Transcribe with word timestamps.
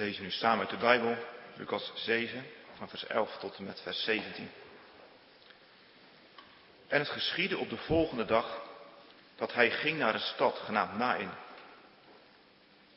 lezen 0.00 0.22
nu 0.22 0.30
samen 0.30 0.60
uit 0.60 0.70
de 0.70 0.76
Bijbel, 0.76 1.16
Lucas 1.56 1.92
7, 1.94 2.46
van 2.76 2.88
vers 2.88 3.06
11 3.06 3.38
tot 3.38 3.56
en 3.56 3.64
met 3.64 3.80
vers 3.80 4.04
17. 4.04 4.50
En 6.88 6.98
het 6.98 7.08
geschiedde 7.08 7.58
op 7.58 7.70
de 7.70 7.76
volgende 7.76 8.24
dag 8.24 8.62
dat 9.36 9.52
hij 9.52 9.70
ging 9.70 9.98
naar 9.98 10.14
een 10.14 10.20
stad 10.20 10.58
genaamd 10.58 10.98
Nain. 10.98 11.30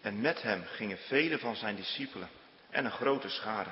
En 0.02 0.21
met 0.21 0.42
hem 0.42 0.66
gingen 0.66 0.97
vele 0.97 1.39
van 1.39 1.55
zijn 1.55 1.76
discipelen 1.76 2.30
en 2.70 2.86
een 2.86 2.92
grote 2.92 3.30
schare. 3.30 3.72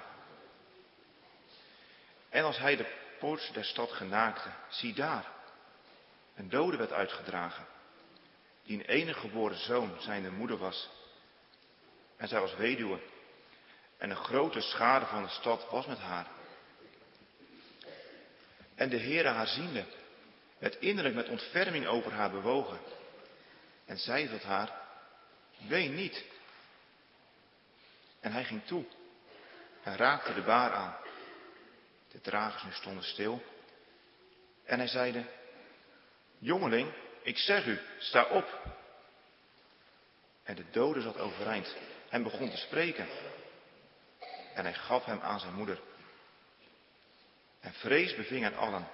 En 2.30 2.44
als 2.44 2.58
hij 2.58 2.76
de 2.76 2.86
poort 3.20 3.54
der 3.54 3.66
stad 3.66 3.92
genaakte, 3.92 4.50
zie 4.70 4.94
daar, 4.94 5.26
een 6.36 6.50
dode 6.50 6.78
werd 6.78 6.92
uitgedragen, 6.92 7.66
die 8.64 8.78
een 8.78 8.86
enige 8.86 9.20
geboren 9.20 9.58
zoon 9.58 9.96
zijnde 10.00 10.32
moeder 10.32 10.58
was. 10.58 10.90
En 12.18 12.28
zij 12.28 12.40
was 12.40 12.56
weduwe. 12.56 13.00
En 14.02 14.10
een 14.10 14.16
grote 14.16 14.62
schade 14.62 15.06
van 15.06 15.24
de 15.24 15.30
stad 15.30 15.70
was 15.70 15.86
met 15.86 15.98
haar. 15.98 16.28
En 18.76 18.90
de 18.90 19.00
Heere 19.00 19.28
haar 19.28 19.48
ziende, 19.48 19.86
werd 20.58 20.80
innerlijk 20.80 21.16
met 21.16 21.30
ontferming 21.30 21.88
over 21.88 22.12
haar 22.12 22.32
bewogen. 22.32 22.80
En 23.86 23.98
zei 23.98 24.30
tot 24.30 24.44
haar, 24.44 24.72
ween 25.68 25.96
niet. 25.96 26.24
En 28.20 28.32
hij 28.32 28.44
ging 28.44 28.66
toe 28.66 28.86
en 29.84 29.96
raakte 29.96 30.34
de 30.34 30.42
baar 30.42 30.72
aan. 30.72 30.96
De 32.12 32.22
dragers 32.22 32.64
nu 32.64 32.72
stonden 32.72 33.04
stil. 33.04 33.44
En 34.64 34.78
hij 34.78 34.88
zeide, 34.88 35.26
jongeling, 36.38 36.94
ik 37.22 37.38
zeg 37.38 37.66
u, 37.66 37.80
sta 38.00 38.26
op. 38.26 38.60
En 40.44 40.56
de 40.56 40.66
dode 40.72 41.02
zat 41.02 41.18
overeind 41.18 41.76
en 42.10 42.24
begon 42.24 42.50
te 42.50 42.58
spreken. 42.58 43.08
En 44.62 44.68
hij 44.68 44.76
gaf 44.76 45.06
hem 45.06 45.20
aan 45.20 45.40
zijn 45.40 45.54
moeder. 45.54 45.80
En 47.60 47.74
vrees 47.74 48.16
beving 48.16 48.44
hen 48.44 48.56
allen. 48.56 48.88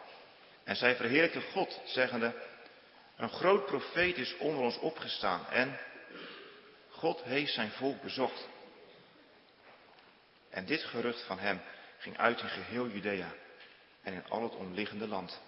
En 0.64 0.76
zij 0.76 0.96
verheerlijkte 0.96 1.42
God, 1.42 1.82
zeggende, 1.86 2.34
een 3.16 3.30
groot 3.30 3.66
profeet 3.66 4.18
is 4.18 4.38
onder 4.38 4.62
ons 4.62 4.80
opgestaan 4.80 5.48
en 5.50 5.80
God 6.90 7.24
heeft 7.24 7.54
zijn 7.54 7.72
volk 7.72 8.02
bezocht. 8.02 8.48
En 10.50 10.66
dit 10.66 10.84
gerucht 10.84 11.24
van 11.24 11.40
hem 11.40 11.62
ging 11.98 12.18
uit 12.18 12.42
in 12.42 12.50
geheel 12.50 12.88
Judea 12.88 13.34
en 14.04 14.14
in 14.14 14.30
al 14.30 14.44
het 14.44 14.56
omliggende 14.56 15.08
land. 15.08 15.42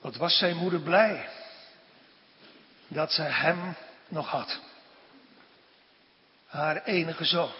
Wat 0.00 0.16
was 0.16 0.38
zijn 0.38 0.56
moeder 0.56 0.80
blij 0.80 1.28
dat 2.88 3.12
ze 3.12 3.22
hem 3.22 3.76
nog 4.08 4.28
had. 4.28 4.69
Haar 6.50 6.84
enige 6.84 7.24
zoon. 7.24 7.52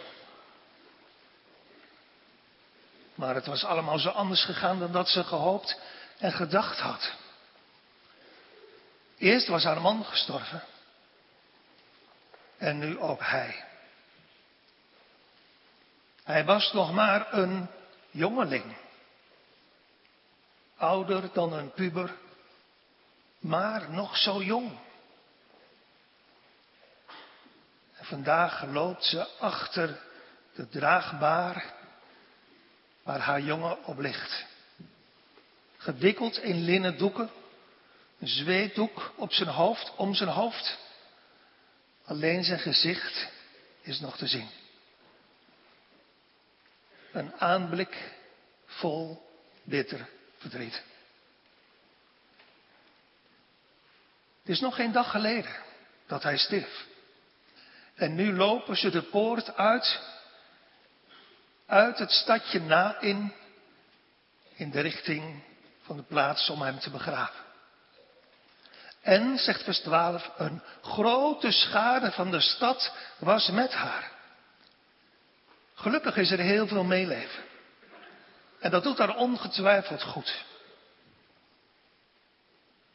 Maar 3.15 3.35
het 3.35 3.47
was 3.47 3.65
allemaal 3.65 3.99
zo 3.99 4.09
anders 4.09 4.45
gegaan 4.45 4.79
dan 4.79 4.93
dat 4.93 5.09
ze 5.09 5.25
gehoopt 5.25 5.81
en 6.19 6.33
gedacht 6.33 6.79
had. 6.79 7.13
Eerst 9.19 9.49
was 9.49 9.65
haar 9.65 9.81
man 9.81 10.05
gestorven. 10.05 10.63
En 12.57 12.79
nu 12.79 12.99
ook 12.99 13.23
hij. 13.23 13.65
Hij 16.25 16.45
was 16.45 16.73
nog 16.73 16.93
maar 16.93 17.33
een 17.33 17.69
jongeling. 18.11 18.77
Ouder 20.77 21.33
dan 21.33 21.53
een 21.53 21.73
puber, 21.73 22.17
maar 23.39 23.91
nog 23.91 24.17
zo 24.17 24.43
jong. 24.43 24.79
En 27.97 28.00
vandaag 28.11 28.65
loopt 28.65 29.05
ze 29.05 29.27
achter 29.39 30.01
de 30.55 30.69
draagbaar 30.69 31.75
waar 33.03 33.19
haar 33.19 33.41
jongen 33.41 33.85
op 33.85 33.99
ligt. 33.99 34.45
Gewikkeld 35.77 36.39
in 36.39 36.65
linnen 36.65 36.99
doeken, 36.99 37.31
een 38.19 38.29
zweetdoek 38.29 39.13
op 39.17 39.33
zijn 39.33 39.49
hoofd, 39.49 39.97
om 39.97 40.15
zijn 40.15 40.29
hoofd. 40.29 40.79
Alleen 42.05 42.45
zijn 42.45 42.59
gezicht 42.59 43.29
is 43.81 44.01
nog 44.01 44.17
te 44.17 44.27
zien. 44.27 44.49
Een 47.13 47.35
aanblik 47.35 48.13
vol 48.67 49.31
bitter 49.63 50.09
verdriet. 50.39 50.83
Het 54.41 54.49
is 54.49 54.61
nog 54.61 54.75
geen 54.75 54.93
dag 54.93 55.11
geleden 55.11 55.57
dat 56.07 56.23
hij 56.23 56.37
stierf. 56.37 56.89
En 58.01 58.15
nu 58.15 58.33
lopen 58.37 58.77
ze 58.77 58.91
de 58.91 59.03
poort 59.03 59.57
uit, 59.57 60.01
uit 61.67 61.99
het 61.99 62.11
stadje 62.11 62.61
na 62.61 63.01
in, 63.01 63.33
in 64.55 64.71
de 64.71 64.81
richting 64.81 65.43
van 65.83 65.97
de 65.97 66.03
plaats 66.03 66.51
om 66.51 66.63
hem 66.63 66.79
te 66.79 66.91
begraven. 66.91 67.45
En, 69.01 69.39
zegt 69.39 69.63
vers 69.63 69.81
12, 69.81 70.31
een 70.37 70.63
grote 70.83 71.51
schade 71.51 72.11
van 72.13 72.31
de 72.31 72.41
stad 72.41 72.95
was 73.19 73.51
met 73.51 73.73
haar. 73.73 74.11
Gelukkig 75.75 76.17
is 76.17 76.31
er 76.31 76.39
heel 76.39 76.67
veel 76.67 76.85
meeleven. 76.85 77.45
En 78.61 78.71
dat 78.71 78.83
doet 78.83 78.99
haar 78.99 79.17
ongetwijfeld 79.17 80.03
goed. 80.03 80.45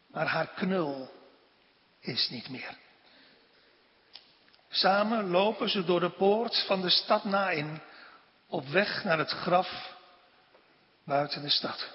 Maar 0.07 0.27
haar 0.27 0.47
knul 0.47 1.11
is 1.99 2.29
niet 2.29 2.49
meer. 2.49 2.83
Samen 4.75 5.29
lopen 5.29 5.69
ze 5.69 5.83
door 5.83 5.99
de 5.99 6.09
poort 6.09 6.63
van 6.67 6.81
de 6.81 6.89
stad 6.89 7.23
Nain 7.23 7.81
op 8.47 8.67
weg 8.67 9.03
naar 9.03 9.17
het 9.17 9.29
graf 9.29 9.95
buiten 11.05 11.41
de 11.41 11.49
stad. 11.49 11.87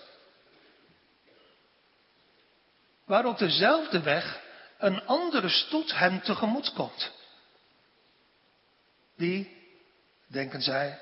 Waar 3.04 3.24
op 3.24 3.38
dezelfde 3.38 4.00
weg 4.02 4.40
een 4.78 5.06
andere 5.06 5.48
stoet 5.48 5.98
hem 5.98 6.22
tegemoet 6.22 6.72
komt. 6.72 7.10
Die, 9.16 9.56
denken 10.26 10.62
zij, 10.62 10.98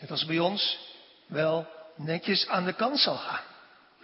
net 0.00 0.10
als 0.10 0.24
bij 0.24 0.38
ons, 0.38 0.78
wel 1.26 1.66
netjes 1.96 2.46
aan 2.46 2.64
de 2.64 2.74
kant 2.74 2.98
zal 2.98 3.16
gaan. 3.16 3.44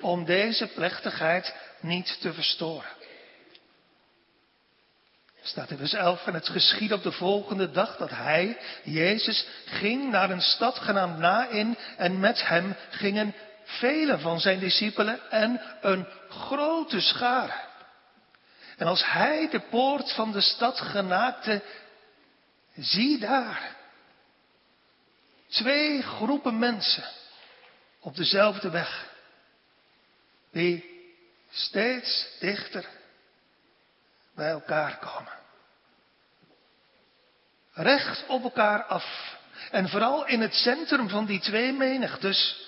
Om 0.00 0.24
deze 0.24 0.66
plechtigheid 0.66 1.54
niet 1.80 2.20
te 2.20 2.32
verstoren. 2.32 2.90
Staat 5.46 5.70
in 5.70 5.76
vers 5.76 5.92
11, 5.92 6.26
en 6.26 6.34
het 6.34 6.48
geschiedde 6.48 6.94
op 6.94 7.02
de 7.02 7.12
volgende 7.12 7.70
dag 7.70 7.96
dat 7.96 8.10
hij, 8.10 8.58
Jezus, 8.82 9.46
ging 9.64 10.10
naar 10.10 10.30
een 10.30 10.40
stad 10.40 10.78
genaamd 10.78 11.18
Nain 11.18 11.78
en 11.96 12.20
met 12.20 12.48
hem 12.48 12.76
gingen 12.90 13.34
vele 13.64 14.18
van 14.18 14.40
zijn 14.40 14.58
discipelen 14.58 15.30
en 15.30 15.60
een 15.80 16.06
grote 16.28 17.00
schare. 17.00 17.64
En 18.76 18.86
als 18.86 19.04
hij 19.06 19.48
de 19.50 19.60
poort 19.60 20.12
van 20.12 20.32
de 20.32 20.40
stad 20.40 20.80
genaakte, 20.80 21.62
zie 22.76 23.18
daar 23.18 23.76
twee 25.48 26.02
groepen 26.02 26.58
mensen 26.58 27.04
op 28.00 28.16
dezelfde 28.16 28.70
weg, 28.70 29.06
die 30.52 30.84
steeds 31.50 32.28
dichter 32.40 32.95
bij 34.36 34.50
elkaar 34.50 34.98
komen. 34.98 35.32
Recht 37.72 38.26
op 38.26 38.42
elkaar 38.42 38.84
af. 38.84 39.36
En 39.70 39.88
vooral 39.88 40.26
in 40.26 40.40
het 40.40 40.54
centrum 40.54 41.08
van 41.08 41.26
die 41.26 41.40
twee 41.40 41.72
menigtes 41.72 42.64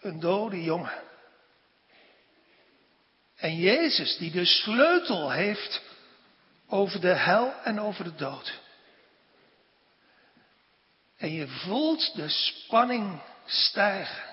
een 0.00 0.20
dode 0.20 0.62
jongen. 0.62 1.02
En 3.36 3.56
Jezus 3.56 4.16
die 4.16 4.30
de 4.30 4.44
sleutel 4.44 5.30
heeft 5.30 5.82
over 6.68 7.00
de 7.00 7.14
hel 7.14 7.54
en 7.62 7.80
over 7.80 8.04
de 8.04 8.14
dood. 8.14 8.60
En 11.16 11.32
je 11.32 11.48
voelt 11.48 12.14
de 12.14 12.28
spanning 12.28 13.20
stijgen. 13.46 14.24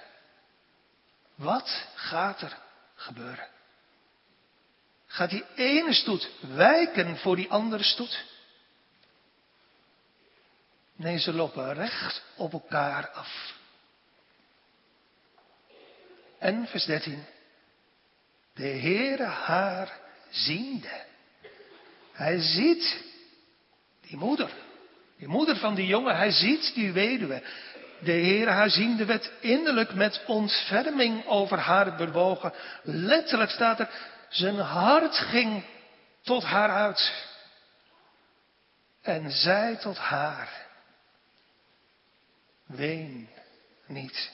Wat 1.36 1.86
gaat 1.95 2.42
er 2.42 2.57
gebeuren? 2.95 3.52
Gaat 5.13 5.30
die 5.30 5.45
ene 5.56 5.94
stoet 5.94 6.30
wijken 6.39 7.18
voor 7.18 7.36
die 7.36 7.50
andere 7.50 7.83
stoet? 7.83 8.24
Nee, 10.95 11.18
ze 11.18 11.33
lopen 11.33 11.74
recht 11.74 12.24
op 12.36 12.54
elkaar 12.54 13.10
af. 13.10 13.54
En 16.39 16.68
vers 16.68 16.86
13. 16.86 17.25
De 18.54 18.68
Heere 18.68 19.24
haar 19.24 20.00
ziende. 20.30 21.06
Hij 22.12 22.39
ziet 22.39 23.04
die 24.01 24.18
moeder. 24.18 24.51
Die 25.18 25.27
moeder 25.27 25.56
van 25.57 25.75
die 25.75 25.88
jongen, 25.88 26.16
hij 26.16 26.31
ziet 26.31 26.74
die 26.74 26.92
weduwe. 26.92 27.44
De 28.00 28.12
Heer 28.12 28.48
haar 28.48 28.69
ziende 28.69 29.06
werd 29.06 29.31
innerlijk 29.39 29.94
met 29.94 30.21
ontferming 30.27 31.25
over 31.25 31.57
haar 31.57 31.95
bewogen. 31.95 32.54
Letterlijk 32.83 33.51
staat 33.51 33.80
er, 33.80 33.89
zijn 34.33 34.59
hart 34.59 35.15
ging 35.15 35.65
tot 36.21 36.44
haar 36.44 36.69
uit. 36.69 37.31
en 39.01 39.31
zei 39.31 39.77
tot 39.77 39.97
haar, 39.97 40.65
ween 42.65 43.30
niet. 43.85 44.31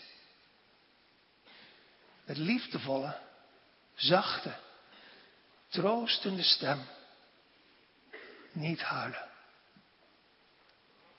Met 2.24 2.38
liefdevolle, 2.38 3.18
zachte, 3.96 4.54
troostende 5.68 6.44
stem. 6.44 6.88
Niet 8.52 8.82
huilen. 8.82 9.30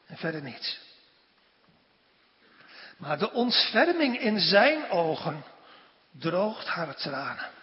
En 0.06 0.17
verder 0.17 0.43
niets. 0.43 0.81
Maar 2.97 3.19
de 3.19 3.32
ontferming 3.32 4.21
in 4.21 4.41
zijn 4.41 4.91
ogen 4.91 5.44
droogt 6.11 6.67
haar 6.67 6.97
tranen. 6.97 7.60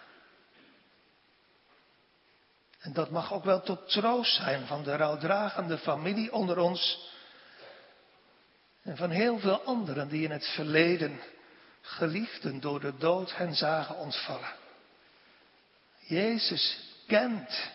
En 2.88 2.94
dat 2.94 3.10
mag 3.10 3.32
ook 3.32 3.44
wel 3.44 3.60
tot 3.60 3.88
troost 3.90 4.34
zijn 4.34 4.66
van 4.66 4.82
de 4.82 4.96
rouwdragende 4.96 5.78
familie 5.78 6.32
onder 6.32 6.58
ons. 6.58 7.10
En 8.82 8.96
van 8.96 9.10
heel 9.10 9.38
veel 9.38 9.62
anderen 9.62 10.08
die 10.08 10.24
in 10.24 10.30
het 10.30 10.46
verleden 10.46 11.20
geliefden 11.80 12.60
door 12.60 12.80
de 12.80 12.96
dood 12.96 13.36
hen 13.36 13.54
zagen 13.54 13.96
ontvallen. 13.96 14.52
Jezus 15.98 16.78
kent 17.06 17.70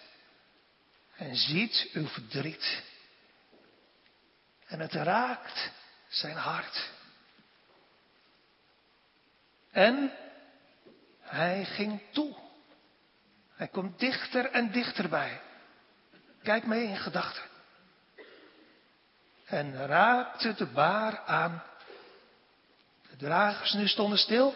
en 1.15 1.35
ziet 1.35 1.89
uw 1.93 2.07
verdriet. 2.07 2.83
En 4.65 4.79
het 4.79 4.93
raakt 4.93 5.71
zijn 6.07 6.37
hart. 6.37 6.89
En 9.71 10.11
hij 11.21 11.65
ging 11.65 12.01
toe. 12.11 12.42
Hij 13.55 13.67
komt 13.67 13.99
dichter 13.99 14.51
en 14.51 14.71
dichterbij. 14.71 15.41
Kijk 16.43 16.65
mee 16.65 16.83
in 16.83 16.97
gedachten. 16.97 17.43
En 19.45 19.85
raakte 19.85 20.53
de 20.53 20.65
baar 20.65 21.19
aan. 21.19 21.63
De 23.09 23.15
dragers 23.15 23.73
nu 23.73 23.87
stonden 23.87 24.17
stil. 24.17 24.55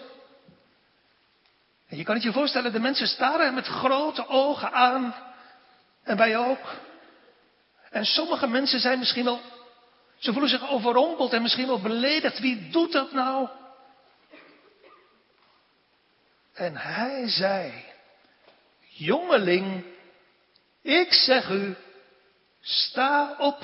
En 1.88 1.98
je 1.98 2.04
kan 2.04 2.16
het 2.16 2.24
je 2.24 2.32
voorstellen, 2.32 2.72
de 2.72 2.80
mensen 2.80 3.08
staren 3.08 3.46
hem 3.46 3.54
met 3.54 3.68
grote 3.68 4.28
ogen 4.28 4.72
aan. 4.72 5.16
En 6.04 6.18
wij 6.18 6.38
ook. 6.38 6.76
En 7.90 8.06
sommige 8.06 8.48
mensen 8.48 8.80
zijn 8.80 9.00
misschien 9.00 9.24
wel, 9.24 9.42
ze 10.18 10.32
voelen 10.32 10.50
zich 10.50 10.70
overrompeld 10.70 11.34
en 11.34 11.42
misschien 11.42 11.68
wel 11.68 11.82
beledigd. 11.82 12.40
Wie 12.40 12.70
doet 12.70 12.92
dat 12.92 13.12
nou? 13.12 13.50
En 16.54 16.78
hij 16.78 17.30
zei, 17.30 17.86
jongeling, 18.98 19.86
ik 20.82 21.14
zeg 21.14 21.50
u, 21.50 21.76
sta 22.62 23.36
op. 23.38 23.64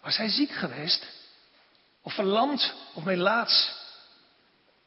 Was 0.00 0.16
hij 0.16 0.28
ziek 0.28 0.50
geweest? 0.50 1.06
Of 2.02 2.14
verlamd? 2.14 2.74
Of 2.94 3.04
melaats? 3.04 3.76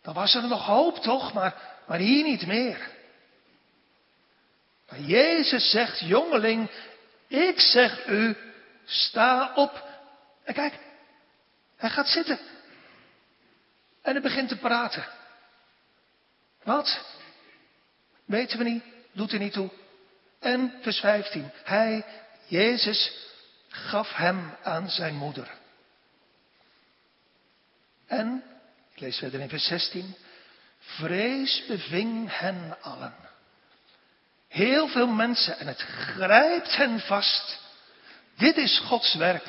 Dan 0.02 0.14
was 0.14 0.36
er 0.36 0.48
nog 0.48 0.66
hoop 0.66 0.98
toch, 0.98 1.34
maar, 1.34 1.82
maar 1.88 2.00
hier 2.00 2.24
niet 2.24 2.48
meer. 2.48 2.90
Maar 4.90 5.00
Jezus 5.00 5.70
zegt, 5.70 6.00
jongeling, 6.00 6.72
ik 7.28 7.60
zeg 7.60 8.08
u, 8.08 8.38
sta 8.86 9.52
op. 9.56 9.88
En 10.44 10.54
kijk, 10.54 10.80
hij 11.76 11.90
gaat 11.90 12.08
zitten. 12.08 12.40
En 14.02 14.12
hij 14.12 14.22
begint 14.22 14.50
te 14.50 14.58
praten. 14.58 15.06
Wat? 16.64 17.06
Weten 18.26 18.58
we 18.58 18.64
niet, 18.64 18.84
doet 19.12 19.32
er 19.32 19.40
niet 19.40 19.54
toe. 19.54 19.70
En 20.40 20.74
vers 20.82 21.00
15. 21.00 21.52
Hij, 21.64 22.06
Jezus, 22.46 23.12
gaf 23.68 24.14
hem 24.14 24.56
aan 24.64 24.90
zijn 24.90 25.16
moeder. 25.16 25.52
En, 28.08 28.44
ik 28.94 29.00
lees 29.00 29.18
verder 29.18 29.40
in 29.40 29.50
vers 29.50 29.66
16. 29.66 30.16
Vrees 30.80 31.64
beving 31.68 32.38
hen 32.38 32.78
allen. 32.82 33.16
Heel 34.48 34.88
veel 34.88 35.08
mensen 35.08 35.60
en 35.60 35.68
het 35.68 35.82
grijpt 35.82 36.76
hen 36.76 37.00
vast. 37.00 37.60
Dit 38.38 38.58
is 38.58 38.80
Gods 38.80 39.14
werk. 39.14 39.48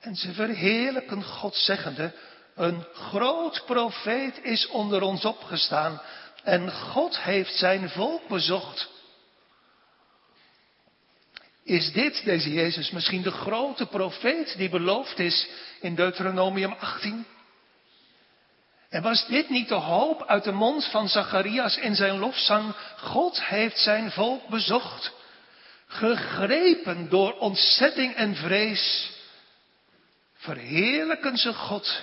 En 0.00 0.16
ze 0.16 0.32
verheerlijken 0.32 1.22
God 1.24 1.54
zeggende, 1.54 2.12
een 2.60 2.84
groot 2.92 3.62
profeet 3.66 4.38
is 4.42 4.66
onder 4.66 5.02
ons 5.02 5.24
opgestaan 5.24 6.00
en 6.42 6.72
God 6.72 7.20
heeft 7.20 7.56
zijn 7.56 7.88
volk 7.88 8.28
bezocht. 8.28 8.88
Is 11.64 11.92
dit, 11.92 12.24
deze 12.24 12.52
Jezus, 12.52 12.90
misschien 12.90 13.22
de 13.22 13.30
grote 13.30 13.86
profeet 13.86 14.54
die 14.56 14.68
beloofd 14.68 15.18
is 15.18 15.48
in 15.80 15.94
Deuteronomium 15.94 16.72
18? 16.72 17.26
En 18.88 19.02
was 19.02 19.26
dit 19.26 19.50
niet 19.50 19.68
de 19.68 19.74
hoop 19.74 20.26
uit 20.26 20.44
de 20.44 20.52
mond 20.52 20.84
van 20.84 21.08
Zacharias 21.08 21.76
in 21.76 21.94
zijn 21.94 22.18
lofzang? 22.18 22.74
God 22.96 23.44
heeft 23.44 23.78
zijn 23.78 24.10
volk 24.10 24.48
bezocht, 24.48 25.12
gegrepen 25.86 27.08
door 27.08 27.38
ontzetting 27.38 28.14
en 28.14 28.34
vrees. 28.34 29.10
Verheerlijken 30.34 31.36
ze 31.36 31.52
God 31.54 32.02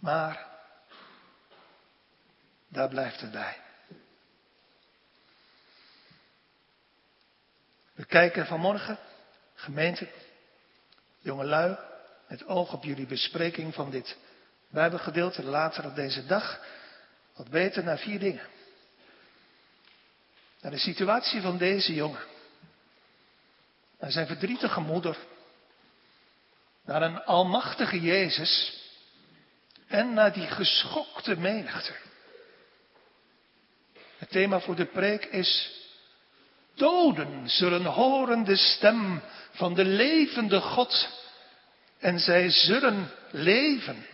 maar 0.00 0.46
daar 2.68 2.88
blijft 2.88 3.20
het 3.20 3.30
bij. 3.30 3.56
We 7.92 8.04
kijken 8.04 8.46
vanmorgen, 8.46 8.98
gemeente, 9.54 10.08
jongelui, 11.18 11.78
met 12.28 12.46
oog 12.46 12.72
op 12.72 12.84
jullie 12.84 13.06
bespreking 13.06 13.74
van 13.74 13.90
dit 13.90 14.16
Bijbelgedeelte 14.68 15.42
later 15.42 15.84
op 15.84 15.94
deze 15.94 16.26
dag, 16.26 16.60
wat 17.36 17.48
beter 17.48 17.84
naar 17.84 17.98
vier 17.98 18.18
dingen. 18.18 18.46
Naar 20.60 20.70
de 20.70 20.78
situatie 20.78 21.40
van 21.40 21.58
deze 21.58 21.94
jongen, 21.94 22.24
naar 23.98 24.10
zijn 24.10 24.26
verdrietige 24.26 24.80
moeder, 24.80 25.16
naar 26.84 27.02
een 27.02 27.24
almachtige 27.24 28.00
Jezus 28.00 28.79
en 29.90 30.14
naar 30.14 30.32
die 30.32 30.46
geschokte 30.46 31.36
menigte. 31.36 31.92
Het 34.18 34.30
thema 34.30 34.60
voor 34.60 34.76
de 34.76 34.86
preek 34.86 35.24
is 35.24 35.78
Doden 36.74 37.48
zullen 37.48 37.84
horen 37.84 38.44
de 38.44 38.56
stem 38.56 39.22
van 39.50 39.74
de 39.74 39.84
levende 39.84 40.60
God 40.60 41.08
en 41.98 42.18
zij 42.18 42.50
zullen 42.50 43.10
leven. 43.30 44.06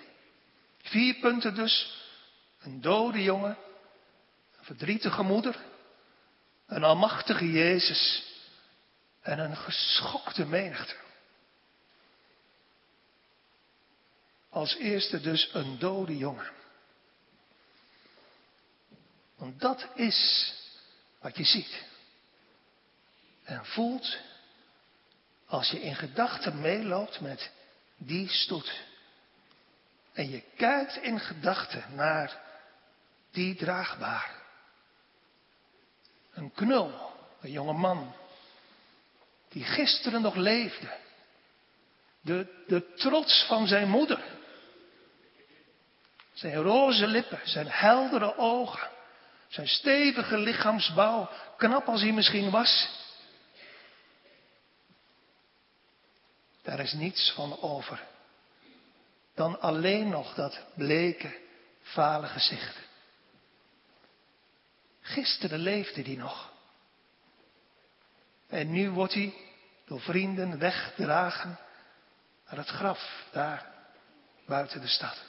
Vier 0.83 1.15
punten 1.15 1.55
dus. 1.55 2.05
Een 2.61 2.81
dode 2.81 3.23
jongen, 3.23 3.57
een 4.59 4.65
verdrietige 4.65 5.23
moeder, 5.23 5.57
een 6.67 6.85
almachtige 6.85 7.53
Jezus 7.53 8.25
en 9.23 9.39
een 9.39 9.57
geschokte 9.57 10.47
menigte. 10.47 10.95
Als 14.49 14.75
eerste 14.75 15.21
dus 15.21 15.51
een 15.53 15.79
dode 15.79 16.17
jongen. 16.17 16.51
Want 19.37 19.61
dat 19.61 19.89
is 19.95 20.53
wat 21.19 21.37
je 21.37 21.45
ziet. 21.45 21.85
En 23.45 23.67
voelt 23.67 24.19
als 25.47 25.71
je 25.71 25.81
in 25.81 25.95
gedachten 25.95 26.61
meeloopt 26.61 27.21
met 27.21 27.51
die 27.97 28.29
stoet. 28.29 28.85
En 30.13 30.31
je 30.31 30.43
kijkt 30.57 30.97
in 30.97 31.21
gedachten 31.21 31.85
naar 31.95 32.41
die 33.31 33.55
draagbaar. 33.55 34.31
Een 36.33 36.53
knul, 36.53 37.13
een 37.41 37.51
jonge 37.51 37.73
man, 37.73 38.15
die 39.49 39.65
gisteren 39.65 40.23
nog 40.23 40.35
leefde. 40.35 40.97
De, 42.27 42.65
de 42.67 42.95
trots 42.95 43.45
van 43.49 43.67
zijn 43.67 43.89
moeder. 43.89 44.25
Zijn 46.33 46.55
roze 46.55 47.07
lippen, 47.07 47.41
zijn 47.45 47.69
heldere 47.69 48.37
ogen, 48.37 48.91
zijn 49.49 49.69
stevige 49.69 50.39
lichaamsbouw, 50.39 51.31
knap 51.57 51.87
als 51.87 52.01
hij 52.03 52.13
misschien 52.13 52.51
was. 52.51 52.89
Daar 56.63 56.81
is 56.81 56.93
niets 56.93 57.33
van 57.35 57.61
over. 57.61 58.03
Dan 59.35 59.61
alleen 59.61 60.09
nog 60.09 60.35
dat 60.35 60.65
bleke, 60.75 61.39
vale 61.83 62.27
gezicht. 62.27 62.77
Gisteren 65.01 65.59
leefde 65.59 66.03
hij 66.03 66.17
nog. 66.17 66.53
En 68.49 68.71
nu 68.71 68.91
wordt 68.91 69.15
hij 69.15 69.35
door 69.85 70.01
vrienden 70.01 70.59
weggedragen 70.59 71.59
naar 72.49 72.59
het 72.59 72.69
graf 72.69 73.27
daar 73.33 73.73
buiten 74.47 74.81
de 74.81 74.89
stad. 74.89 75.25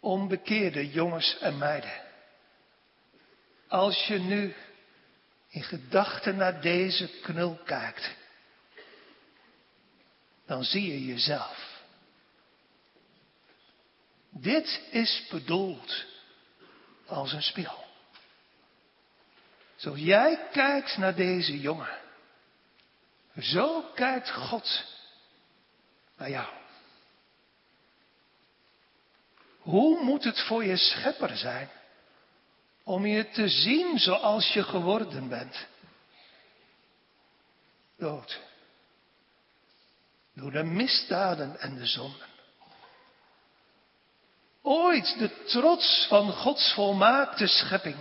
onbekeerde 0.00 0.90
jongens 0.90 1.38
en 1.38 1.58
meiden. 1.58 2.08
als 3.68 4.06
je 4.06 4.18
nu 4.18 4.54
in 5.48 5.62
gedachten 5.62 6.36
naar 6.36 6.60
deze 6.60 7.08
knul 7.22 7.60
kijkt, 7.64 8.14
dan 10.46 10.64
zie 10.64 10.92
je 10.92 11.06
jezelf. 11.06 11.82
Dit 14.30 14.82
is 14.90 15.26
bedoeld 15.30 16.04
als 17.06 17.32
een 17.32 17.42
spiegel. 17.42 17.84
Zoals 19.76 19.98
jij 19.98 20.48
kijkt 20.52 20.96
naar 20.96 21.14
deze 21.14 21.60
jongen, 21.60 21.98
zo 23.42 23.82
kijkt 23.94 24.30
God 24.30 24.84
naar 26.16 26.30
jou. 26.30 26.48
Hoe 29.58 30.02
moet 30.02 30.24
het 30.24 30.40
voor 30.40 30.64
je 30.64 30.76
schepper 30.76 31.36
zijn 31.36 31.70
om 32.84 33.06
je 33.06 33.30
te 33.30 33.48
zien 33.48 33.98
zoals 33.98 34.52
je 34.52 34.62
geworden 34.62 35.28
bent? 35.28 35.66
Dood. 37.98 38.40
Door 40.34 40.50
de 40.50 40.62
misdaden 40.62 41.60
en 41.60 41.74
de 41.74 41.86
zonden. 41.86 42.28
Ooit 44.62 45.18
de 45.18 45.44
trots 45.44 46.06
van 46.08 46.32
Gods 46.32 46.72
volmaakte 46.72 47.46
schepping. 47.46 47.96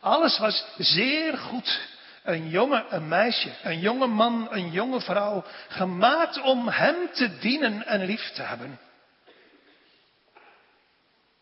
Alles 0.00 0.38
was 0.38 0.66
zeer 0.78 1.38
goed. 1.38 1.80
Een 2.26 2.48
jongen, 2.48 2.94
een 2.94 3.08
meisje, 3.08 3.56
een 3.62 3.78
jonge 3.78 4.06
man, 4.06 4.52
een 4.52 4.70
jonge 4.70 5.00
vrouw, 5.00 5.44
gemaakt 5.68 6.40
om 6.42 6.68
Hem 6.68 7.12
te 7.12 7.38
dienen 7.38 7.86
en 7.86 8.04
lief 8.04 8.30
te 8.30 8.42
hebben. 8.42 8.78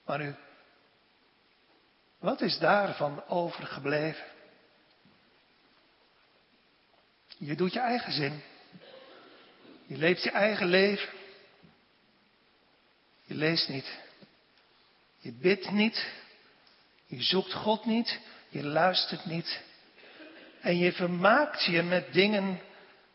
Maar 0.05 0.19
nu, 0.19 0.35
wat 2.19 2.41
is 2.41 2.59
daarvan 2.59 3.25
overgebleven? 3.27 4.25
Je 7.37 7.55
doet 7.57 7.73
je 7.73 7.81
eigen 7.81 8.13
zin. 8.13 8.43
Je 9.87 9.97
leeft 9.97 10.23
je 10.23 10.31
eigen 10.31 10.67
leven. 10.67 11.09
Je 13.25 13.35
leest 13.35 13.69
niet. 13.69 13.99
Je 15.19 15.33
bidt 15.33 15.71
niet. 15.71 16.07
Je 17.07 17.23
zoekt 17.23 17.53
God 17.53 17.85
niet. 17.85 18.19
Je 18.49 18.65
luistert 18.65 19.25
niet. 19.25 19.61
En 20.65 20.79
je 20.79 20.93
vermaakt 20.93 21.65
je 21.65 21.83
met 21.83 22.13
dingen 22.13 22.61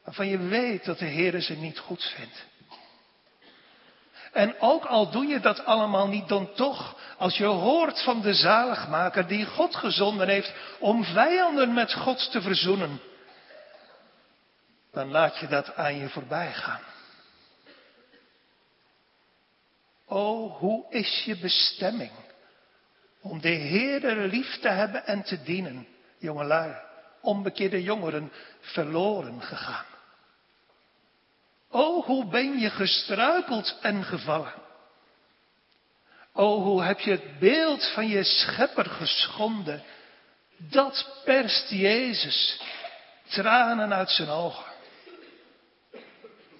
waarvan 0.03 0.27
je 0.27 0.38
weet 0.38 0.86
dat 0.86 1.00
de 1.00 1.06
Heer 1.06 1.41
ze 1.41 1.53
niet 1.53 1.79
goed 1.79 2.03
vindt. 2.15 2.46
En 4.32 4.60
ook 4.60 4.86
al 4.86 5.12
doe 5.12 5.25
je 5.25 5.39
dat 5.39 5.65
allemaal 5.65 6.08
niet, 6.08 6.27
dan 6.27 6.53
toch, 6.53 7.00
als 7.18 7.38
je 7.38 7.46
hoort 7.46 8.03
van 8.03 8.22
de 8.22 8.34
zaligmaker 8.34 9.27
die 9.27 9.46
God 9.46 9.75
gezonden 9.75 10.27
heeft 10.27 10.53
om 10.79 11.03
vijanden 11.03 11.74
met 11.74 11.94
God 11.94 12.32
te 12.32 12.41
verzoenen, 12.41 13.01
dan 14.91 15.12
laat 15.12 15.38
je 15.38 15.48
dat 15.48 15.75
aan 15.75 15.96
je 15.96 16.10
voorbij 16.10 16.53
gaan. 16.53 16.82
O, 20.06 20.48
hoe 20.48 20.86
is 20.89 21.24
je 21.25 21.38
bestemming 21.38 22.12
om 23.22 23.41
de 23.41 23.50
Heer 23.50 24.15
lief 24.15 24.60
te 24.60 24.70
hebben 24.70 25.06
en 25.06 25.24
te 25.24 25.44
dienen, 25.44 25.88
jongelui, 26.18 26.88
onbekeerde 27.21 27.83
jongeren, 27.83 28.31
verloren 28.59 29.41
gegaan. 29.41 29.85
O, 31.69 32.01
hoe 32.01 32.25
ben 32.25 32.59
je 32.59 32.69
gestruikeld 32.69 33.77
en 33.81 34.03
gevallen. 34.03 34.53
O, 36.33 36.61
hoe 36.61 36.83
heb 36.83 36.99
je 36.99 37.11
het 37.11 37.39
beeld 37.39 37.91
van 37.93 38.07
je 38.07 38.23
schepper 38.23 38.85
geschonden. 38.85 39.83
Dat 40.57 41.21
perst 41.23 41.69
Jezus 41.69 42.61
tranen 43.27 43.93
uit 43.93 44.09
zijn 44.09 44.29
ogen. 44.29 44.71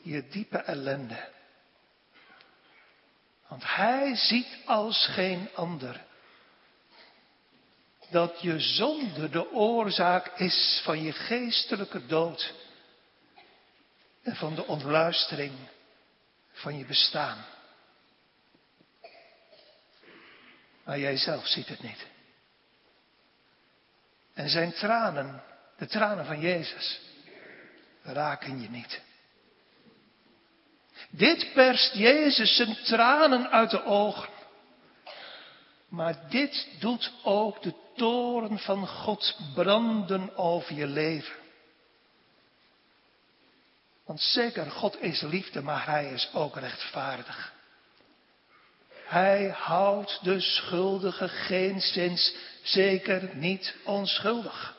Je 0.01 0.27
diepe 0.27 0.57
ellende. 0.57 1.27
Want 3.47 3.63
hij 3.65 4.15
ziet 4.15 4.57
als 4.65 5.07
geen 5.07 5.49
ander 5.53 6.07
dat 8.09 8.41
je 8.41 8.59
zonde 8.59 9.29
de 9.29 9.51
oorzaak 9.51 10.27
is 10.37 10.81
van 10.83 11.03
je 11.03 11.11
geestelijke 11.11 12.05
dood 12.05 12.53
en 14.23 14.35
van 14.35 14.55
de 14.55 14.65
ontluistering 14.65 15.53
van 16.51 16.77
je 16.77 16.85
bestaan. 16.85 17.45
Maar 20.83 20.99
jij 20.99 21.17
zelf 21.17 21.47
ziet 21.47 21.67
het 21.67 21.81
niet. 21.81 22.07
En 24.33 24.49
zijn 24.49 24.73
tranen, 24.73 25.43
de 25.77 25.87
tranen 25.87 26.25
van 26.25 26.39
Jezus, 26.39 26.99
raken 28.01 28.61
je 28.61 28.69
niet. 28.69 29.01
Dit 31.09 31.53
perst 31.53 31.93
Jezus 31.93 32.55
zijn 32.55 32.77
tranen 32.83 33.49
uit 33.51 33.69
de 33.69 33.83
ogen. 33.83 34.29
Maar 35.87 36.29
dit 36.29 36.67
doet 36.79 37.11
ook 37.23 37.61
de 37.61 37.73
toren 38.00 38.60
van 38.60 38.88
God 38.88 39.38
branden 39.53 40.38
over 40.38 40.75
je 40.75 40.88
leven. 40.88 41.36
Want 44.06 44.22
zeker, 44.22 44.72
God 44.72 45.01
is 45.01 45.22
liefde, 45.22 45.62
maar 45.62 45.86
Hij 45.86 46.12
is 46.13 46.29
ook 46.34 46.56
rechtvaardig. 46.56 47.53
Hij 49.06 49.50
houdt 49.50 50.20
de 50.24 50.39
schuldige 50.39 51.27
geen 51.27 51.82
zins, 51.82 52.36
zeker 52.63 53.36
niet 53.36 53.75
onschuldig. 53.84 54.77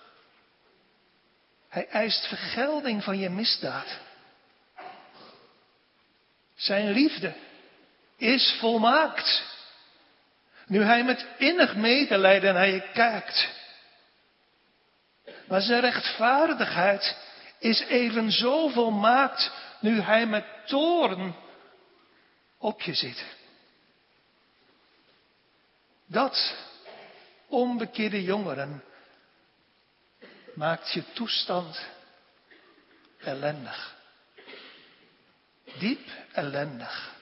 Hij 1.69 1.89
eist 1.89 2.27
vergelding 2.27 3.05
van 3.05 3.19
je 3.19 3.29
misdaad. 3.29 3.99
Zijn 6.55 6.91
liefde 6.91 7.35
is 8.17 8.57
volmaakt. 8.61 9.59
Nu 10.71 10.83
hij 10.83 11.05
met 11.05 11.27
innig 11.39 11.77
medelijden 11.77 12.55
naar 12.55 12.69
je 12.69 12.91
kijkt. 12.93 13.49
Maar 15.49 15.61
zijn 15.61 15.81
rechtvaardigheid 15.81 17.17
is 17.59 17.81
even 17.81 18.33
zo 18.33 18.69
volmaakt 18.69 19.53
nu 19.81 20.01
hij 20.01 20.27
met 20.27 20.45
toren 20.67 21.35
op 22.59 22.81
je 22.81 22.95
zit. 22.95 23.25
Dat, 26.07 26.55
onbekeerde 27.47 28.23
jongeren, 28.23 28.85
maakt 30.55 30.93
je 30.93 31.13
toestand 31.13 31.87
ellendig. 33.19 33.97
Diep 35.79 36.09
ellendig. 36.33 37.15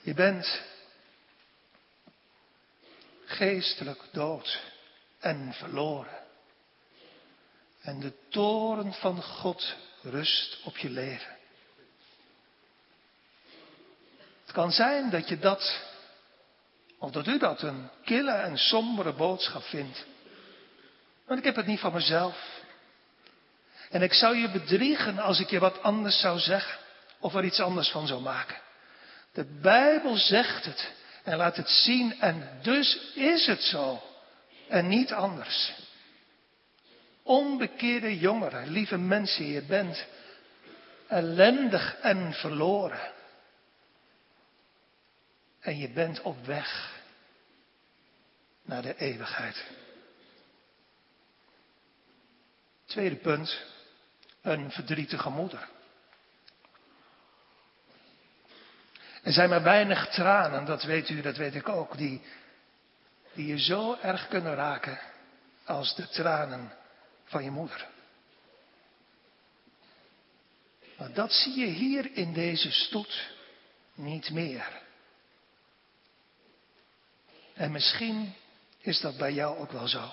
Je 0.00 0.14
bent 0.14 0.70
geestelijk 3.36 4.02
dood 4.12 4.60
en 5.20 5.52
verloren. 5.52 6.20
En 7.80 8.00
de 8.00 8.12
toren 8.28 8.92
van 8.92 9.22
God 9.22 9.74
rust 10.02 10.58
op 10.64 10.76
je 10.76 10.90
leven. 10.90 11.36
Het 14.42 14.52
kan 14.52 14.72
zijn 14.72 15.10
dat 15.10 15.28
je 15.28 15.38
dat, 15.38 15.80
of 16.98 17.10
dat 17.10 17.26
u 17.26 17.38
dat 17.38 17.62
een 17.62 17.90
kille 18.04 18.32
en 18.32 18.58
sombere 18.58 19.12
boodschap 19.12 19.62
vindt. 19.62 20.04
Want 21.26 21.38
ik 21.38 21.44
heb 21.44 21.56
het 21.56 21.66
niet 21.66 21.80
van 21.80 21.92
mezelf. 21.92 22.60
En 23.90 24.02
ik 24.02 24.12
zou 24.12 24.36
je 24.36 24.50
bedriegen 24.50 25.18
als 25.18 25.40
ik 25.40 25.50
je 25.50 25.58
wat 25.58 25.82
anders 25.82 26.20
zou 26.20 26.38
zeggen. 26.38 26.78
Of 27.18 27.34
er 27.34 27.44
iets 27.44 27.60
anders 27.60 27.88
van 27.90 28.06
zou 28.06 28.20
maken. 28.20 28.60
De 29.32 29.44
Bijbel 29.60 30.16
zegt 30.16 30.64
het 30.64 30.92
en 31.22 31.36
laat 31.36 31.56
het 31.56 31.68
zien 31.68 32.20
en 32.20 32.58
dus 32.62 33.12
is 33.14 33.46
het 33.46 33.62
zo. 33.62 34.02
En 34.68 34.88
niet 34.88 35.12
anders. 35.12 35.72
Onbekeerde 37.22 38.18
jongeren, 38.18 38.68
lieve 38.68 38.98
mensen, 38.98 39.46
je 39.46 39.62
bent 39.62 40.06
ellendig 41.06 41.96
en 42.00 42.32
verloren. 42.32 43.12
En 45.60 45.78
je 45.78 45.88
bent 45.88 46.20
op 46.20 46.44
weg 46.44 47.00
naar 48.62 48.82
de 48.82 48.96
eeuwigheid. 48.96 49.64
Tweede 52.84 53.16
punt, 53.16 53.64
een 54.40 54.70
verdrietige 54.70 55.30
moeder. 55.30 55.68
Er 59.22 59.32
zijn 59.32 59.48
maar 59.48 59.62
weinig 59.62 60.08
tranen, 60.08 60.64
dat 60.64 60.82
weet 60.82 61.08
u, 61.08 61.20
dat 61.20 61.36
weet 61.36 61.54
ik 61.54 61.68
ook, 61.68 61.96
die, 61.96 62.22
die 63.34 63.46
je 63.46 63.58
zo 63.58 63.96
erg 64.02 64.28
kunnen 64.28 64.54
raken 64.54 65.00
als 65.64 65.94
de 65.94 66.08
tranen 66.08 66.72
van 67.24 67.44
je 67.44 67.50
moeder. 67.50 67.86
Maar 70.98 71.12
dat 71.12 71.32
zie 71.32 71.58
je 71.58 71.66
hier 71.66 72.10
in 72.16 72.32
deze 72.32 72.72
stoet 72.72 73.30
niet 73.94 74.30
meer. 74.30 74.80
En 77.54 77.72
misschien 77.72 78.34
Is 78.82 79.00
dat 79.00 79.16
bij 79.16 79.32
jou 79.32 79.58
ook 79.58 79.72
wel 79.72 79.88
zo? 79.88 80.12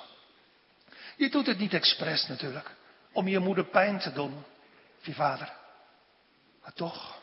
Je 1.15 1.29
doet 1.29 1.45
het 1.45 1.57
niet 1.57 1.73
expres 1.73 2.27
natuurlijk, 2.27 2.75
om 3.11 3.27
je 3.27 3.39
moeder 3.39 3.65
pijn 3.65 3.99
te 3.99 4.11
doen, 4.11 4.45
of 4.99 5.05
je 5.05 5.13
vader. 5.13 5.53
Maar 6.61 6.73
toch, 6.73 7.18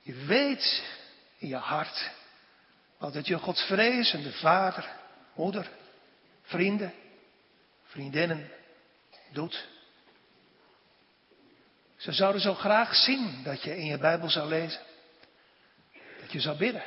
je 0.00 0.14
weet 0.14 0.82
in 1.38 1.48
je 1.48 1.56
hart 1.56 2.10
wat 2.98 3.14
het 3.14 3.26
je 3.26 3.38
Godvrezende 3.38 4.32
vader, 4.32 4.90
moeder, 5.34 5.70
vrienden, 6.42 6.94
vriendinnen 7.84 8.50
doet. 9.32 9.68
Ze 11.96 12.12
zouden 12.12 12.40
zo 12.40 12.54
graag 12.54 12.94
zien 12.94 13.42
dat 13.42 13.62
je 13.62 13.76
in 13.76 13.84
je 13.84 13.98
Bijbel 13.98 14.30
zou 14.30 14.48
lezen. 14.48 14.80
Dat 16.20 16.32
je 16.32 16.40
zou 16.40 16.56
bidden. 16.56 16.84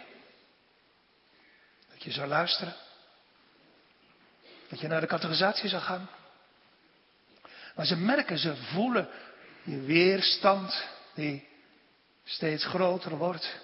Dat 1.89 2.03
je 2.03 2.11
zou 2.11 2.27
luisteren. 2.27 2.75
Dat 4.69 4.79
je 4.79 4.87
naar 4.87 5.01
de 5.01 5.07
categorisatie 5.07 5.69
zou 5.69 5.81
gaan. 5.81 6.09
Maar 7.75 7.85
ze 7.85 7.95
merken, 7.95 8.37
ze 8.37 8.55
voelen 8.55 9.09
je 9.63 9.81
weerstand 9.81 10.87
die 11.13 11.47
steeds 12.23 12.65
groter 12.65 13.17
wordt. 13.17 13.61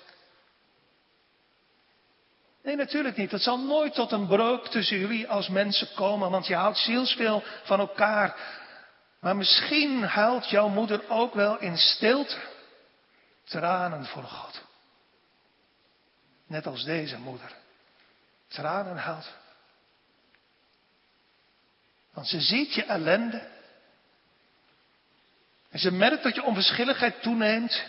Nee, 2.63 2.75
natuurlijk 2.75 3.17
niet. 3.17 3.31
Het 3.31 3.41
zal 3.41 3.59
nooit 3.59 3.93
tot 3.93 4.11
een 4.11 4.27
breuk 4.27 4.67
tussen 4.67 4.99
jullie 4.99 5.27
als 5.27 5.49
mensen 5.49 5.87
komen, 5.95 6.31
want 6.31 6.47
je 6.47 6.55
houdt 6.55 6.77
zielsveel 6.77 7.43
van 7.63 7.79
elkaar. 7.79 8.57
Maar 9.19 9.35
misschien 9.35 10.03
huilt 10.03 10.49
jouw 10.49 10.67
moeder 10.67 11.09
ook 11.09 11.33
wel 11.33 11.59
in 11.59 11.77
stilte 11.77 12.37
tranen 13.43 14.05
voor 14.05 14.23
God. 14.23 14.61
Net 16.47 16.67
als 16.67 16.83
deze 16.83 17.17
moeder. 17.17 17.55
Tranen 18.47 18.97
huilt. 18.97 19.31
Want 22.13 22.27
ze 22.27 22.41
ziet 22.41 22.73
je 22.73 22.83
ellende. 22.83 23.47
En 25.69 25.79
ze 25.79 25.91
merkt 25.91 26.23
dat 26.23 26.35
je 26.35 26.43
onverschilligheid 26.43 27.21
toeneemt. 27.21 27.83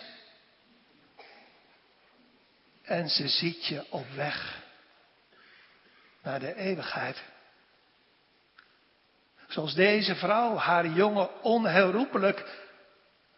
En 2.91 3.09
ze 3.09 3.27
ziet 3.27 3.65
je 3.65 3.85
op 3.89 4.07
weg 4.15 4.63
naar 6.21 6.39
de 6.39 6.55
eeuwigheid. 6.55 7.23
Zoals 9.47 9.73
deze 9.73 10.15
vrouw 10.15 10.55
haar 10.55 10.87
jongen 10.87 11.43
onherroepelijk 11.43 12.65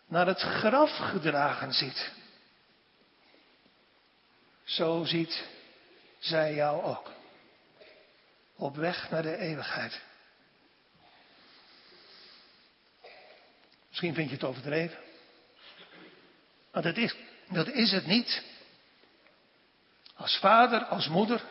naar 0.07 0.27
het 0.27 0.39
graf 0.39 0.97
gedragen 0.97 1.73
ziet. 1.73 2.11
Zo 4.63 5.03
ziet 5.03 5.47
zij 6.19 6.53
jou 6.53 6.83
ook. 6.83 7.11
Op 8.55 8.75
weg 8.75 9.09
naar 9.09 9.21
de 9.21 9.37
eeuwigheid. 9.37 10.01
Misschien 13.89 14.13
vind 14.13 14.29
je 14.29 14.35
het 14.35 14.43
overdreven. 14.43 14.97
Maar 16.71 16.81
dat 16.83 16.97
is, 16.97 17.15
dat 17.49 17.67
is 17.67 17.91
het 17.91 18.05
niet. 18.05 18.51
Als 20.23 20.37
vader, 20.37 20.85
als 20.85 21.07
moeder, 21.07 21.41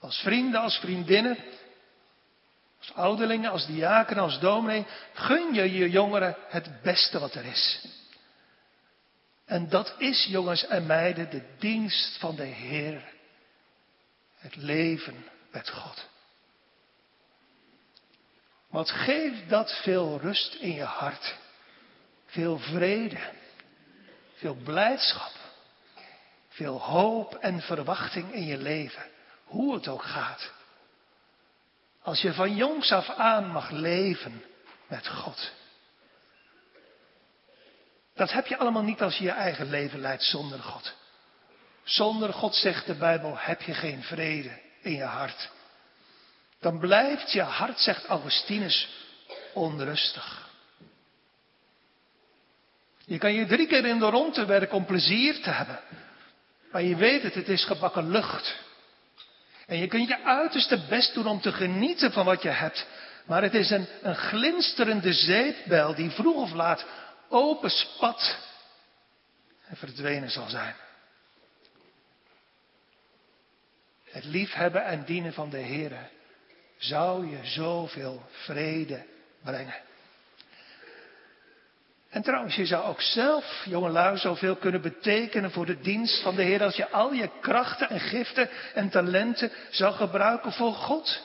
als 0.00 0.16
vrienden, 0.16 0.60
als 0.60 0.76
vriendinnen, 0.78 1.38
als 2.78 2.94
ouderlingen, 2.94 3.50
als 3.50 3.66
diaken, 3.66 4.18
als 4.18 4.38
dominee, 4.38 4.86
gun 5.12 5.54
je 5.54 5.72
je 5.72 5.90
jongeren 5.90 6.36
het 6.48 6.82
beste 6.82 7.18
wat 7.18 7.34
er 7.34 7.44
is. 7.44 7.88
En 9.44 9.68
dat 9.68 9.94
is, 9.98 10.24
jongens 10.24 10.66
en 10.66 10.86
meiden, 10.86 11.30
de 11.30 11.42
dienst 11.58 12.18
van 12.18 12.36
de 12.36 12.44
Heer. 12.44 13.12
Het 14.36 14.56
leven 14.56 15.24
met 15.50 15.70
God. 15.70 16.08
Wat 18.68 18.90
geeft 18.90 19.48
dat 19.48 19.80
veel 19.82 20.18
rust 20.20 20.54
in 20.54 20.72
je 20.72 20.84
hart, 20.84 21.34
veel 22.26 22.58
vrede, 22.58 23.32
veel 24.34 24.54
blijdschap, 24.54 25.43
veel 26.54 26.80
hoop 26.80 27.34
en 27.34 27.60
verwachting 27.60 28.32
in 28.32 28.44
je 28.44 28.58
leven, 28.58 29.02
hoe 29.44 29.74
het 29.74 29.88
ook 29.88 30.02
gaat. 30.02 30.52
Als 32.02 32.20
je 32.20 32.32
van 32.32 32.56
jongs 32.56 32.92
af 32.92 33.08
aan 33.10 33.46
mag 33.50 33.70
leven 33.70 34.44
met 34.86 35.08
God. 35.08 35.52
Dat 38.14 38.32
heb 38.32 38.46
je 38.46 38.56
allemaal 38.56 38.82
niet 38.82 39.02
als 39.02 39.16
je 39.16 39.24
je 39.24 39.30
eigen 39.30 39.70
leven 39.70 40.00
leidt 40.00 40.22
zonder 40.22 40.58
God. 40.58 40.94
Zonder 41.82 42.32
God, 42.32 42.54
zegt 42.54 42.86
de 42.86 42.94
Bijbel, 42.94 43.38
heb 43.38 43.62
je 43.62 43.74
geen 43.74 44.02
vrede 44.02 44.60
in 44.80 44.92
je 44.92 45.04
hart. 45.04 45.50
Dan 46.60 46.78
blijft 46.78 47.32
je 47.32 47.42
hart, 47.42 47.78
zegt 47.78 48.06
Augustinus, 48.06 48.88
onrustig. 49.52 50.48
Je 53.06 53.18
kan 53.18 53.32
je 53.32 53.46
drie 53.46 53.66
keer 53.66 53.84
in 53.84 53.98
de 53.98 54.06
ronde 54.10 54.46
werken 54.46 54.76
om 54.76 54.84
plezier 54.84 55.42
te 55.42 55.50
hebben. 55.50 55.80
Maar 56.74 56.82
je 56.82 56.96
weet 56.96 57.22
het, 57.22 57.34
het 57.34 57.48
is 57.48 57.64
gebakken 57.64 58.10
lucht. 58.10 58.56
En 59.66 59.78
je 59.78 59.86
kunt 59.86 60.08
je 60.08 60.24
uiterste 60.24 60.86
best 60.88 61.14
doen 61.14 61.26
om 61.26 61.40
te 61.40 61.52
genieten 61.52 62.12
van 62.12 62.24
wat 62.24 62.42
je 62.42 62.48
hebt. 62.48 62.86
Maar 63.26 63.42
het 63.42 63.54
is 63.54 63.70
een, 63.70 63.86
een 64.02 64.16
glinsterende 64.16 65.12
zeepbel 65.12 65.94
die 65.94 66.10
vroeg 66.10 66.36
of 66.36 66.52
laat 66.52 66.86
open 67.28 67.70
spat 67.70 68.38
en 69.66 69.76
verdwenen 69.76 70.30
zal 70.30 70.48
zijn. 70.48 70.74
Het 74.04 74.24
liefhebben 74.24 74.84
en 74.84 75.04
dienen 75.04 75.32
van 75.32 75.50
de 75.50 75.58
Heer 75.58 76.10
zou 76.76 77.30
je 77.30 77.38
zoveel 77.42 78.22
vrede 78.30 79.06
brengen. 79.42 79.74
En 82.14 82.22
trouwens, 82.22 82.54
je 82.54 82.66
zou 82.66 82.84
ook 82.84 83.00
zelf, 83.00 83.62
jongelui, 83.64 84.18
zoveel 84.18 84.56
kunnen 84.56 84.80
betekenen 84.80 85.50
voor 85.50 85.66
de 85.66 85.80
dienst 85.80 86.22
van 86.22 86.34
de 86.34 86.42
Heer 86.42 86.62
als 86.62 86.76
je 86.76 86.90
al 86.90 87.12
je 87.12 87.30
krachten 87.40 87.88
en 87.88 88.00
giften 88.00 88.50
en 88.74 88.90
talenten 88.90 89.52
zou 89.70 89.94
gebruiken 89.94 90.52
voor 90.52 90.72
God. 90.72 91.22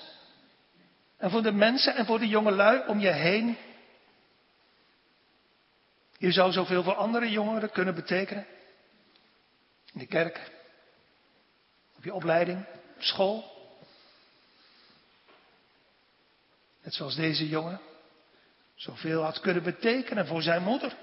En 1.17 1.30
voor 1.30 1.41
de 1.41 1.52
mensen 1.52 1.95
en 1.95 2.06
voor 2.06 2.19
de 2.19 2.28
jongelui 2.28 2.88
om 2.88 2.99
je 2.99 3.12
heen. 3.12 3.58
Je 6.17 6.32
zou 6.32 6.52
zoveel 6.52 6.84
voor 6.84 6.95
andere 6.95 7.30
jongeren 7.30 7.71
kunnen 7.71 7.95
betekenen. 7.95 8.45
In 9.93 9.99
de 9.99 10.08
kerk, 10.08 10.52
op 11.97 12.04
je 12.04 12.13
opleiding, 12.13 12.65
op 12.95 13.04
school. 13.04 13.43
Net 16.82 16.93
zoals 16.93 17.15
deze 17.15 17.47
jongen 17.47 17.88
zoveel 18.79 19.23
had 19.23 19.39
kunnen 19.39 19.63
betekenen 19.63 20.27
voor 20.27 20.41
zijn 20.41 20.63
moeder. 20.63 20.95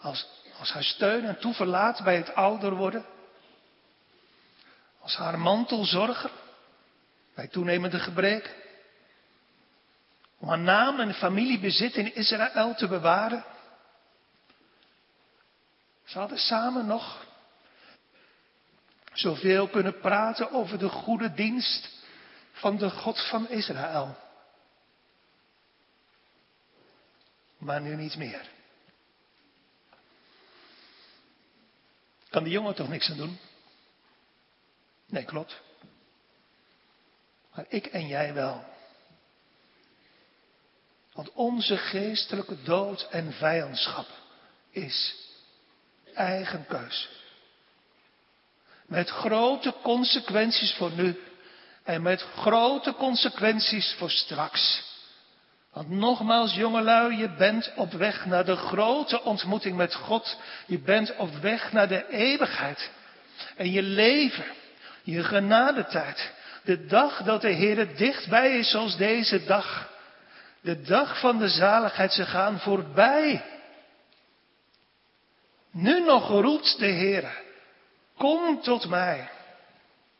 Als, 0.00 0.28
als 0.58 0.72
haar 0.72 0.84
steun 0.84 1.24
en 1.24 1.38
toeverlaat 1.38 2.02
bij 2.02 2.16
het 2.16 2.34
ouder 2.34 2.74
worden. 2.74 3.04
Als 5.00 5.16
haar 5.16 5.38
mantelzorger 5.38 6.30
bij 7.34 7.48
toenemende 7.48 7.98
gebrek. 7.98 8.56
Om 10.38 10.48
haar 10.48 10.58
naam 10.58 11.00
en 11.00 11.14
familiebezit 11.14 11.94
in 11.94 12.14
Israël 12.14 12.74
te 12.74 12.88
bewaren. 12.88 13.44
Ze 16.04 16.18
hadden 16.18 16.38
samen 16.38 16.86
nog 16.86 17.26
zoveel 19.12 19.68
kunnen 19.68 20.00
praten 20.00 20.50
over 20.50 20.78
de 20.78 20.88
goede 20.88 21.34
dienst 21.34 21.90
van 22.52 22.76
de 22.76 22.90
God 22.90 23.28
van 23.28 23.48
Israël. 23.48 24.26
Maar 27.58 27.80
nu 27.80 27.94
niet 27.94 28.16
meer. 28.16 28.50
Kan 32.30 32.44
die 32.44 32.52
jongen 32.52 32.74
toch 32.74 32.88
niks 32.88 33.10
aan 33.10 33.16
doen? 33.16 33.38
Nee, 35.06 35.24
klopt. 35.24 35.60
Maar 37.54 37.64
ik 37.68 37.86
en 37.86 38.06
jij 38.06 38.34
wel. 38.34 38.64
Want 41.12 41.32
onze 41.32 41.76
geestelijke 41.76 42.62
dood 42.62 43.08
en 43.10 43.32
vijandschap 43.32 44.06
is 44.70 45.14
eigen 46.14 46.66
keus. 46.66 47.08
Met 48.86 49.08
grote 49.08 49.74
consequenties 49.82 50.74
voor 50.74 50.90
nu 50.90 51.20
en 51.82 52.02
met 52.02 52.20
grote 52.20 52.94
consequenties 52.94 53.94
voor 53.98 54.10
straks. 54.10 54.87
Want 55.78 55.90
nogmaals, 55.90 56.54
jongelui, 56.54 57.16
je 57.16 57.28
bent 57.28 57.72
op 57.76 57.92
weg 57.92 58.26
naar 58.26 58.44
de 58.44 58.56
grote 58.56 59.22
ontmoeting 59.22 59.76
met 59.76 59.94
God. 59.94 60.38
Je 60.66 60.78
bent 60.78 61.16
op 61.16 61.30
weg 61.34 61.72
naar 61.72 61.88
de 61.88 62.08
eeuwigheid. 62.08 62.90
En 63.56 63.70
je 63.70 63.82
leven, 63.82 64.44
je 65.02 65.24
genadetijd, 65.24 66.32
de 66.64 66.86
dag 66.86 67.22
dat 67.22 67.40
de 67.40 67.48
Heer 67.48 67.96
dichtbij 67.96 68.58
is 68.58 68.70
zoals 68.70 68.96
deze 68.96 69.44
dag. 69.44 69.90
De 70.60 70.82
dag 70.82 71.20
van 71.20 71.38
de 71.38 71.48
zaligheid, 71.48 72.12
ze 72.12 72.24
gaan 72.24 72.58
voorbij. 72.60 73.44
Nu 75.72 76.00
nog 76.00 76.28
roept 76.28 76.78
de 76.78 76.86
Heer, 76.86 77.38
kom 78.16 78.60
tot 78.60 78.88
mij. 78.88 79.28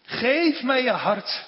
Geef 0.03 0.63
mij 0.63 0.83
je 0.83 0.91
hart. 0.91 1.48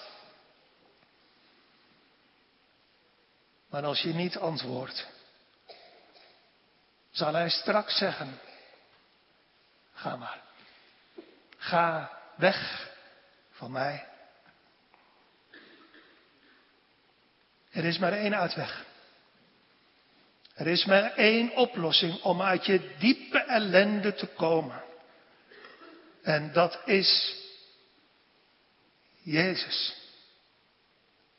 Maar 3.70 3.85
als 3.85 4.00
je 4.00 4.12
niet 4.12 4.37
antwoordt, 4.37 5.06
zal 7.11 7.35
hij 7.35 7.48
straks 7.48 7.98
zeggen, 7.98 8.40
ga 9.92 10.16
maar. 10.16 10.40
Ga 11.56 12.18
weg 12.37 12.88
van 13.50 13.70
mij. 13.70 14.06
Er 17.70 17.85
is 17.85 17.98
maar 17.98 18.12
één 18.12 18.37
uitweg. 18.37 18.85
Er 20.54 20.66
is 20.66 20.85
maar 20.85 21.14
één 21.14 21.56
oplossing 21.56 22.22
om 22.22 22.42
uit 22.42 22.66
je 22.66 22.96
diepe 22.98 23.38
ellende 23.38 24.14
te 24.14 24.26
komen. 24.26 24.83
En 26.22 26.52
dat 26.52 26.80
is 26.85 27.35
Jezus. 29.22 29.96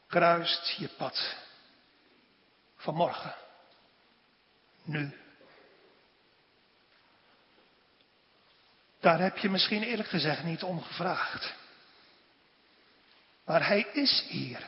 Kruist 0.07 0.69
je 0.77 0.87
pad. 0.87 1.35
Vanmorgen. 2.81 3.35
Nu. 4.83 5.17
Daar 8.99 9.19
heb 9.19 9.37
je 9.37 9.49
misschien 9.49 9.83
eerlijk 9.83 10.09
gezegd 10.09 10.43
niet 10.43 10.63
om 10.63 10.81
gevraagd. 10.81 11.53
Maar 13.45 13.67
hij 13.67 13.87
is 13.93 14.25
hier. 14.27 14.67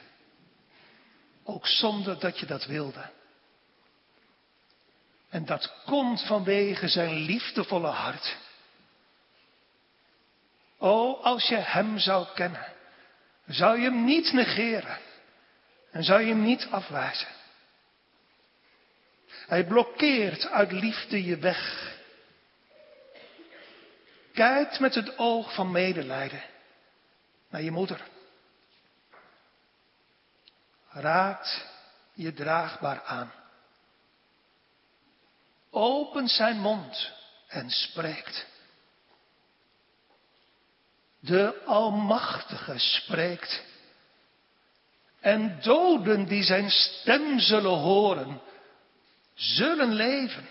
Ook 1.43 1.67
zonder 1.67 2.19
dat 2.19 2.39
je 2.39 2.45
dat 2.45 2.65
wilde. 2.65 3.10
En 5.30 5.45
dat 5.45 5.73
komt 5.86 6.26
vanwege 6.26 6.88
zijn 6.88 7.13
liefdevolle 7.13 7.88
hart. 7.88 8.38
O, 10.78 11.13
als 11.21 11.47
je 11.47 11.56
hem 11.56 11.97
zou 11.97 12.28
kennen, 12.34 12.73
zou 13.47 13.78
je 13.78 13.84
hem 13.84 14.04
niet 14.04 14.34
negeren 14.34 14.99
en 15.91 16.04
zou 16.04 16.21
je 16.21 16.28
hem 16.28 16.43
niet 16.43 16.67
afwijzen. 16.71 17.41
Hij 19.48 19.66
blokkeert 19.66 20.48
uit 20.48 20.72
liefde 20.72 21.24
je 21.24 21.38
weg. 21.38 21.92
Kijkt 24.34 24.80
met 24.80 24.96
het 24.96 25.18
oog 25.18 25.54
van 25.54 25.72
medelijden 25.72 26.44
naar 27.50 27.62
je 27.62 27.72
moeder. 27.72 28.02
Raakt 30.90 31.66
je 32.14 32.34
draagbaar 32.34 33.02
aan. 33.02 33.34
Opent 35.70 36.30
zijn 36.30 36.60
mond 36.60 37.12
en 37.48 37.70
spreekt. 37.70 38.46
De 41.20 41.62
Almachtige 41.66 42.78
spreekt. 42.78 43.64
En 45.20 45.60
doden 45.62 46.26
die 46.26 46.44
zijn 46.44 46.70
stem 46.70 47.40
zullen 47.40 47.78
horen, 47.78 48.42
zullen 49.34 49.93
leven. 49.93 50.50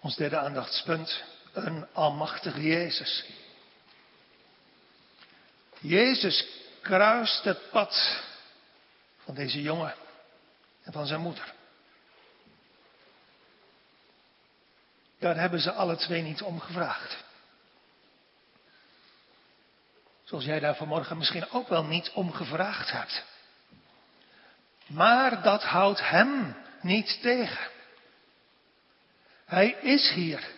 Ons 0.00 0.16
derde 0.16 0.38
aandachtspunt, 0.38 1.24
een 1.52 1.86
almachtige 1.92 2.62
Jezus. 2.62 3.24
Jezus 5.78 6.46
kruist 6.80 7.44
het 7.44 7.70
pad 7.70 8.22
van 9.24 9.34
deze 9.34 9.62
jongen 9.62 9.94
en 10.82 10.92
van 10.92 11.06
zijn 11.06 11.20
moeder. 11.20 11.54
Daar 15.18 15.36
hebben 15.36 15.60
ze 15.60 15.72
alle 15.72 15.96
twee 15.96 16.22
niet 16.22 16.42
om 16.42 16.60
gevraagd. 16.60 17.24
Zoals 20.24 20.44
jij 20.44 20.60
daar 20.60 20.76
vanmorgen 20.76 21.16
misschien 21.16 21.50
ook 21.50 21.68
wel 21.68 21.84
niet 21.84 22.10
om 22.10 22.32
gevraagd 22.32 22.90
hebt. 22.90 23.24
Maar 24.86 25.42
dat 25.42 25.62
houdt 25.62 26.00
hem 26.00 26.56
niet 26.80 27.18
tegen. 27.22 27.70
Hij 29.44 29.70
is 29.70 30.10
hier. 30.10 30.48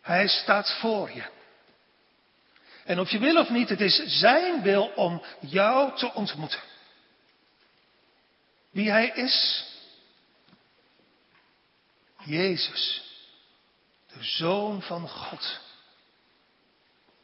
Hij 0.00 0.28
staat 0.28 0.78
voor 0.80 1.10
je. 1.10 1.24
En 2.84 3.00
of 3.00 3.10
je 3.10 3.18
wil 3.18 3.36
of 3.36 3.48
niet, 3.48 3.68
het 3.68 3.80
is 3.80 4.02
zijn 4.04 4.62
wil 4.62 4.86
om 4.86 5.22
jou 5.40 5.98
te 5.98 6.12
ontmoeten. 6.12 6.60
Wie 8.70 8.90
hij 8.90 9.08
is? 9.08 9.64
Jezus, 12.24 13.02
de 14.06 14.24
Zoon 14.24 14.82
van 14.82 15.08
God, 15.08 15.60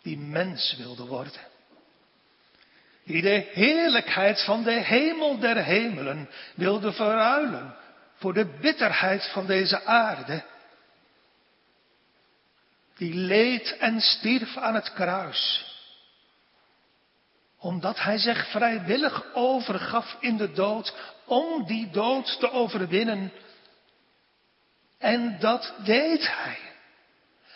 die 0.02 0.18
mens 0.18 0.76
wilde 0.76 1.04
worden. 1.04 1.51
Die 3.04 3.22
de 3.22 3.48
heerlijkheid 3.52 4.44
van 4.44 4.62
de 4.62 4.72
hemel 4.72 5.38
der 5.38 5.64
hemelen 5.64 6.30
wilde 6.54 6.92
verruilen 6.92 7.76
voor 8.14 8.34
de 8.34 8.58
bitterheid 8.60 9.30
van 9.32 9.46
deze 9.46 9.84
aarde. 9.84 10.42
Die 12.96 13.14
leed 13.14 13.76
en 13.76 14.00
stierf 14.00 14.56
aan 14.56 14.74
het 14.74 14.92
kruis. 14.92 15.70
Omdat 17.58 18.00
hij 18.00 18.18
zich 18.18 18.50
vrijwillig 18.50 19.34
overgaf 19.34 20.16
in 20.20 20.36
de 20.36 20.52
dood 20.52 20.94
om 21.24 21.66
die 21.66 21.90
dood 21.90 22.38
te 22.40 22.50
overwinnen. 22.50 23.32
En 24.98 25.38
dat 25.38 25.74
deed 25.84 26.28
hij. 26.36 26.58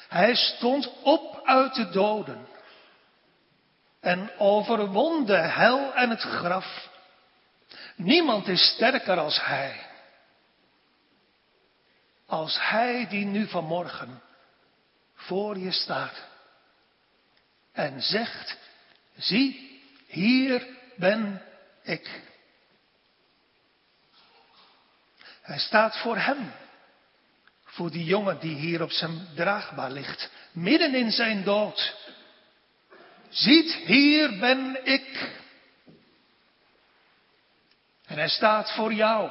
Hij 0.08 0.34
stond 0.34 0.92
op 1.02 1.40
uit 1.44 1.74
de 1.74 1.90
doden 1.90 2.46
en 4.06 4.30
overwon 4.38 5.24
de 5.24 5.36
hel 5.36 5.94
en 5.94 6.10
het 6.10 6.20
graf. 6.20 6.88
Niemand 7.96 8.48
is 8.48 8.72
sterker 8.74 9.18
als 9.18 9.44
hij. 9.44 9.86
Als 12.26 12.58
hij 12.60 13.06
die 13.08 13.24
nu 13.24 13.46
vanmorgen 13.46 14.22
voor 15.14 15.58
je 15.58 15.70
staat 15.70 16.24
en 17.72 18.02
zegt, 18.02 18.56
zie, 19.16 19.80
hier 20.06 20.66
ben 20.96 21.42
ik. 21.82 22.22
Hij 25.42 25.58
staat 25.58 25.96
voor 25.96 26.16
hem, 26.16 26.52
voor 27.64 27.90
die 27.90 28.04
jongen 28.04 28.38
die 28.40 28.54
hier 28.54 28.82
op 28.82 28.90
zijn 28.90 29.28
draagbaar 29.34 29.90
ligt, 29.90 30.30
midden 30.52 30.94
in 30.94 31.10
zijn 31.10 31.44
dood. 31.44 32.05
Ziet, 33.36 33.74
hier 33.74 34.38
ben 34.38 34.80
ik. 34.84 35.30
En 38.06 38.16
hij 38.16 38.28
staat 38.28 38.74
voor 38.74 38.92
jou, 38.92 39.30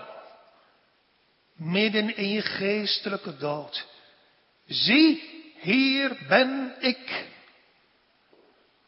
midden 1.56 2.16
in 2.16 2.30
je 2.30 2.42
geestelijke 2.42 3.38
dood. 3.38 3.88
Zie, 4.68 5.24
hier 5.60 6.18
ben 6.28 6.76
ik. 6.80 7.28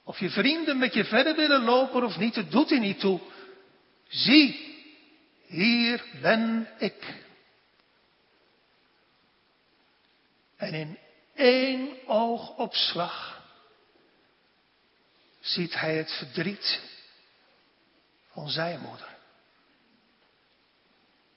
Of 0.03 0.19
je 0.19 0.29
vrienden 0.29 0.77
met 0.77 0.93
je 0.93 1.05
verder 1.05 1.35
willen 1.35 1.63
lopen 1.63 2.03
of 2.03 2.17
niet, 2.17 2.35
het 2.35 2.51
doet 2.51 2.71
er 2.71 2.79
niet 2.79 2.99
toe. 2.99 3.19
Zie, 4.07 4.75
hier 5.47 6.03
ben 6.21 6.69
ik. 6.77 7.23
En 10.57 10.73
in 10.73 10.97
één 11.35 12.07
oogopslag 12.07 13.36
ziet 15.47 15.79
hij 15.79 15.95
het 15.95 16.11
verdriet 16.11 16.81
van 18.31 18.49
zijn 18.49 18.79
moeder. 18.79 19.15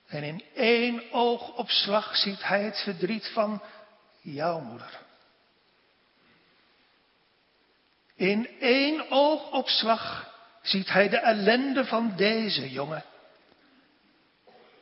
En 0.07 0.23
in 0.23 0.45
één 0.55 1.13
oogopslag 1.13 2.17
ziet 2.17 2.45
hij 2.45 2.63
het 2.63 2.79
verdriet 2.79 3.27
van 3.27 3.63
jouw 4.21 4.61
moeder. 4.61 4.99
In 8.15 8.59
één 8.61 9.11
oogopslag 9.11 10.35
ziet 10.63 10.89
hij 10.89 11.09
de 11.09 11.19
ellende 11.19 11.85
van 11.85 12.17
deze 12.17 12.71
jongen. 12.71 13.05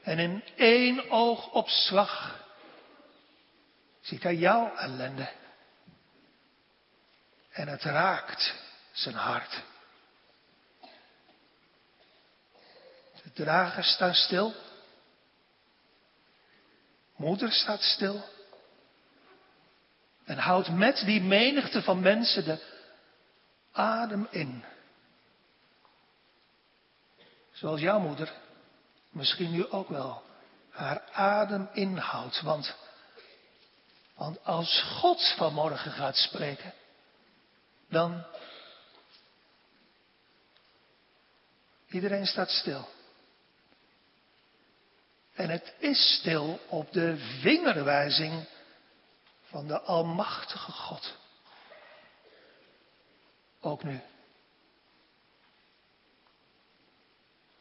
En 0.03 0.19
in 0.19 0.43
één 0.57 1.11
oogopslag 1.11 2.45
ziet 4.01 4.23
hij 4.23 4.35
jouw 4.35 4.75
ellende. 4.77 5.29
En 7.51 7.69
het 7.69 7.83
raakt 7.83 8.55
zijn 8.99 9.15
hart. 9.15 9.63
De 13.23 13.33
dragers 13.45 13.89
staan 13.89 14.15
stil. 14.15 14.55
Moeder 17.17 17.53
staat 17.53 17.83
stil. 17.83 18.25
En 20.25 20.39
houdt 20.39 20.71
met 20.71 21.03
die 21.05 21.21
menigte 21.21 21.83
van 21.83 22.01
mensen 22.01 22.45
de 22.45 22.59
adem 23.73 24.27
in. 24.31 24.65
Zoals 27.53 27.81
jouw 27.81 27.99
moeder 27.99 28.33
misschien 29.11 29.51
nu 29.51 29.71
ook 29.71 29.89
wel 29.89 30.23
haar 30.71 31.03
adem 31.13 31.69
inhoudt. 31.73 32.41
Want, 32.41 32.75
want 34.15 34.45
als 34.45 34.83
God 34.83 35.35
vanmorgen 35.37 35.93
gaat 35.93 36.17
spreken, 36.17 36.73
dan 37.89 38.25
iedereen 41.91 42.27
staat 42.27 42.51
stil. 42.51 42.89
En 45.35 45.51
het 45.51 45.75
is 45.79 46.17
stil 46.19 46.61
op 46.69 46.93
de 46.93 47.17
vingerwijzing 47.41 48.49
van 49.43 49.67
de 49.67 49.81
Almachtige 49.81 50.73
God. 50.73 51.17
Ook 53.61 53.83
nu. 53.83 54.01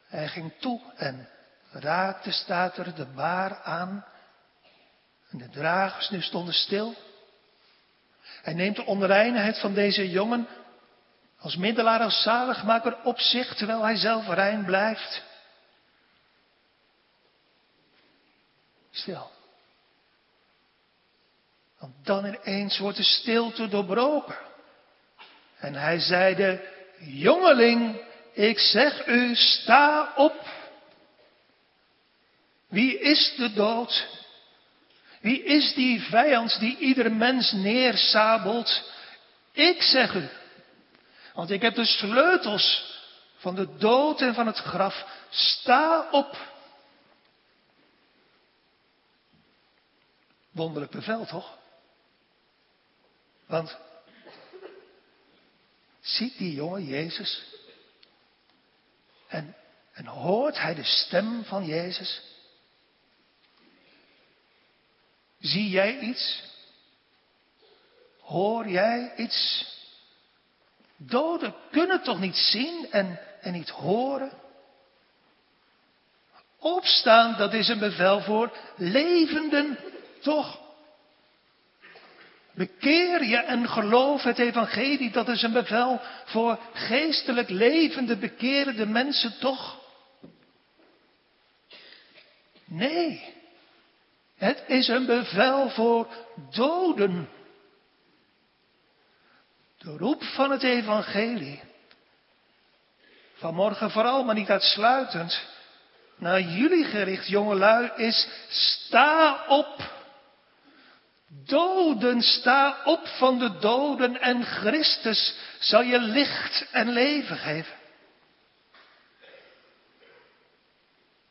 Hij 0.07 0.27
ging 0.27 0.53
toe 0.59 0.81
en 0.95 1.29
raakte, 1.71 2.31
staat 2.31 2.77
er, 2.77 2.95
de 2.95 3.05
baar 3.05 3.61
aan. 3.61 4.05
En 5.29 5.37
de 5.37 5.49
dragers 5.49 6.09
nu 6.09 6.21
stonden 6.21 6.53
stil. 6.53 6.95
Hij 8.41 8.53
neemt 8.53 8.75
de 8.75 8.85
onreinheid 8.85 9.59
van 9.59 9.73
deze 9.73 10.09
jongen 10.09 10.47
als 11.39 11.55
middelaar, 11.55 11.99
als 11.99 12.21
zaligmaker 12.21 13.03
op 13.03 13.19
zich, 13.19 13.55
terwijl 13.55 13.83
hij 13.83 13.95
zelf 13.95 14.27
rein 14.27 14.65
blijft. 14.65 15.23
Stil. 18.91 19.31
Want 21.79 21.93
dan 22.03 22.25
ineens 22.25 22.77
wordt 22.77 22.97
de 22.97 23.03
stilte 23.03 23.67
doorbroken. 23.67 24.37
En 25.57 25.73
hij 25.73 25.99
zeide, 25.99 26.69
jongeling, 26.99 28.01
ik 28.33 28.59
zeg 28.59 29.07
u, 29.07 29.35
sta 29.35 30.13
op. 30.15 30.45
Wie 32.67 32.99
is 32.99 33.33
de 33.37 33.53
dood? 33.53 34.07
Wie 35.21 35.43
is 35.43 35.73
die 35.73 36.01
vijand 36.01 36.59
die 36.59 36.77
ieder 36.77 37.11
mens 37.11 37.51
neersabelt? 37.51 38.91
Ik 39.51 39.81
zeg 39.81 40.13
u. 40.13 40.29
Want 41.37 41.49
ik 41.49 41.61
heb 41.61 41.75
de 41.75 41.85
sleutels 41.85 42.95
van 43.35 43.55
de 43.55 43.77
dood 43.77 44.21
en 44.21 44.33
van 44.33 44.47
het 44.47 44.57
graf. 44.57 45.05
Sta 45.29 46.09
op. 46.11 46.37
Wonderlijk 50.51 50.91
bevel, 50.91 51.25
toch? 51.25 51.57
Want 53.45 53.77
ziet 56.01 56.37
die 56.37 56.53
jongen 56.53 56.85
Jezus 56.85 57.43
en, 59.27 59.55
en 59.93 60.05
hoort 60.05 60.59
hij 60.59 60.75
de 60.75 60.83
stem 60.83 61.43
van 61.43 61.65
Jezus? 61.65 62.21
Zie 65.39 65.69
jij 65.69 65.99
iets? 65.99 66.43
Hoor 68.19 68.67
jij 68.67 69.15
iets? 69.15 69.75
Doden 70.97 71.55
kunnen 71.71 72.01
toch 72.01 72.19
niet 72.19 72.35
zien 72.35 72.87
en, 72.91 73.19
en 73.41 73.51
niet 73.51 73.69
horen? 73.69 74.31
Opstaan, 76.59 77.37
dat 77.37 77.53
is 77.53 77.67
een 77.67 77.79
bevel 77.79 78.21
voor 78.21 78.57
levenden, 78.75 79.79
toch? 80.21 80.59
Bekeer 82.53 83.23
je 83.23 83.37
en 83.37 83.69
geloof 83.69 84.23
het 84.23 84.39
evangelie, 84.39 85.11
dat 85.11 85.27
is 85.27 85.41
een 85.41 85.51
bevel 85.53 86.01
voor 86.25 86.59
geestelijk 86.73 87.49
levende, 87.49 88.17
bekeerde 88.17 88.85
mensen, 88.85 89.39
toch? 89.39 89.79
Nee, 92.65 93.33
het 94.37 94.63
is 94.67 94.87
een 94.87 95.05
bevel 95.05 95.69
voor 95.69 96.07
doden. 96.51 97.29
De 99.77 99.97
roep 99.97 100.23
van 100.23 100.51
het 100.51 100.63
evangelie. 100.63 101.61
Vanmorgen 103.33 103.91
vooral, 103.91 104.23
maar 104.23 104.35
niet 104.35 104.49
uitsluitend. 104.49 105.45
Naar 106.15 106.41
jullie 106.41 106.85
gericht, 106.85 107.27
jongelui, 107.27 107.91
is 107.95 108.27
sta 108.49 109.45
op. 109.47 109.95
Doden, 111.27 112.21
sta 112.21 112.81
op 112.83 113.07
van 113.07 113.39
de 113.39 113.57
doden 113.59 114.21
en 114.21 114.43
Christus 114.43 115.35
zal 115.59 115.81
je 115.81 115.99
licht 115.99 116.67
en 116.71 116.89
leven 116.89 117.37
geven. 117.37 117.75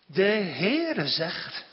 De 0.07 0.23
Heere 0.23 1.07
zegt, 1.07 1.65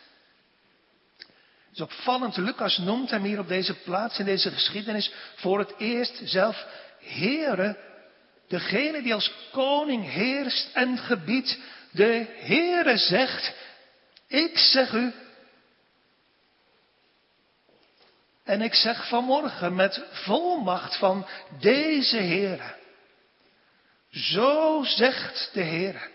het 1.74 1.82
is 1.82 1.98
opvallend, 1.98 2.38
Lucas 2.38 2.78
noemt 2.78 3.10
hem 3.10 3.24
hier 3.24 3.40
op 3.40 3.48
deze 3.48 3.74
plaats 3.74 4.20
in 4.20 4.26
deze 4.26 4.52
geschiedenis 4.52 5.12
voor 5.36 5.60
het 5.60 5.74
eerst 5.78 6.22
zelf 6.24 6.66
Heere, 7.00 7.78
degene 8.48 9.02
die 9.02 9.14
als 9.14 9.34
koning 9.52 10.12
heerst 10.12 10.70
en 10.74 10.98
gebiedt. 10.98 11.60
De 11.92 12.26
Heere 12.40 12.98
zegt, 12.98 13.54
ik 14.28 14.58
zeg 14.58 14.94
u, 14.94 15.14
en 18.44 18.62
ik 18.62 18.74
zeg 18.74 19.08
vanmorgen 19.08 19.76
met 19.76 20.02
volmacht 20.12 20.98
van 20.98 21.28
deze 21.60 22.18
Heere, 22.18 22.76
zo 24.12 24.84
zegt 24.84 25.50
de 25.54 25.64
Heere. 25.64 26.12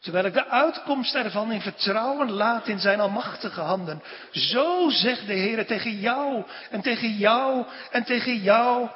Terwijl 0.00 0.24
ik 0.24 0.32
de 0.32 0.48
uitkomst 0.48 1.14
ervan 1.14 1.52
in 1.52 1.60
vertrouwen 1.60 2.30
laat 2.30 2.68
in 2.68 2.78
zijn 2.78 3.00
almachtige 3.00 3.60
handen. 3.60 4.02
Zo 4.30 4.90
zegt 4.90 5.26
de 5.26 5.32
Heer 5.32 5.66
tegen 5.66 5.98
jou 5.98 6.44
en 6.70 6.80
tegen 6.80 7.16
jou 7.16 7.66
en 7.90 8.04
tegen 8.04 8.36
jou. 8.36 8.88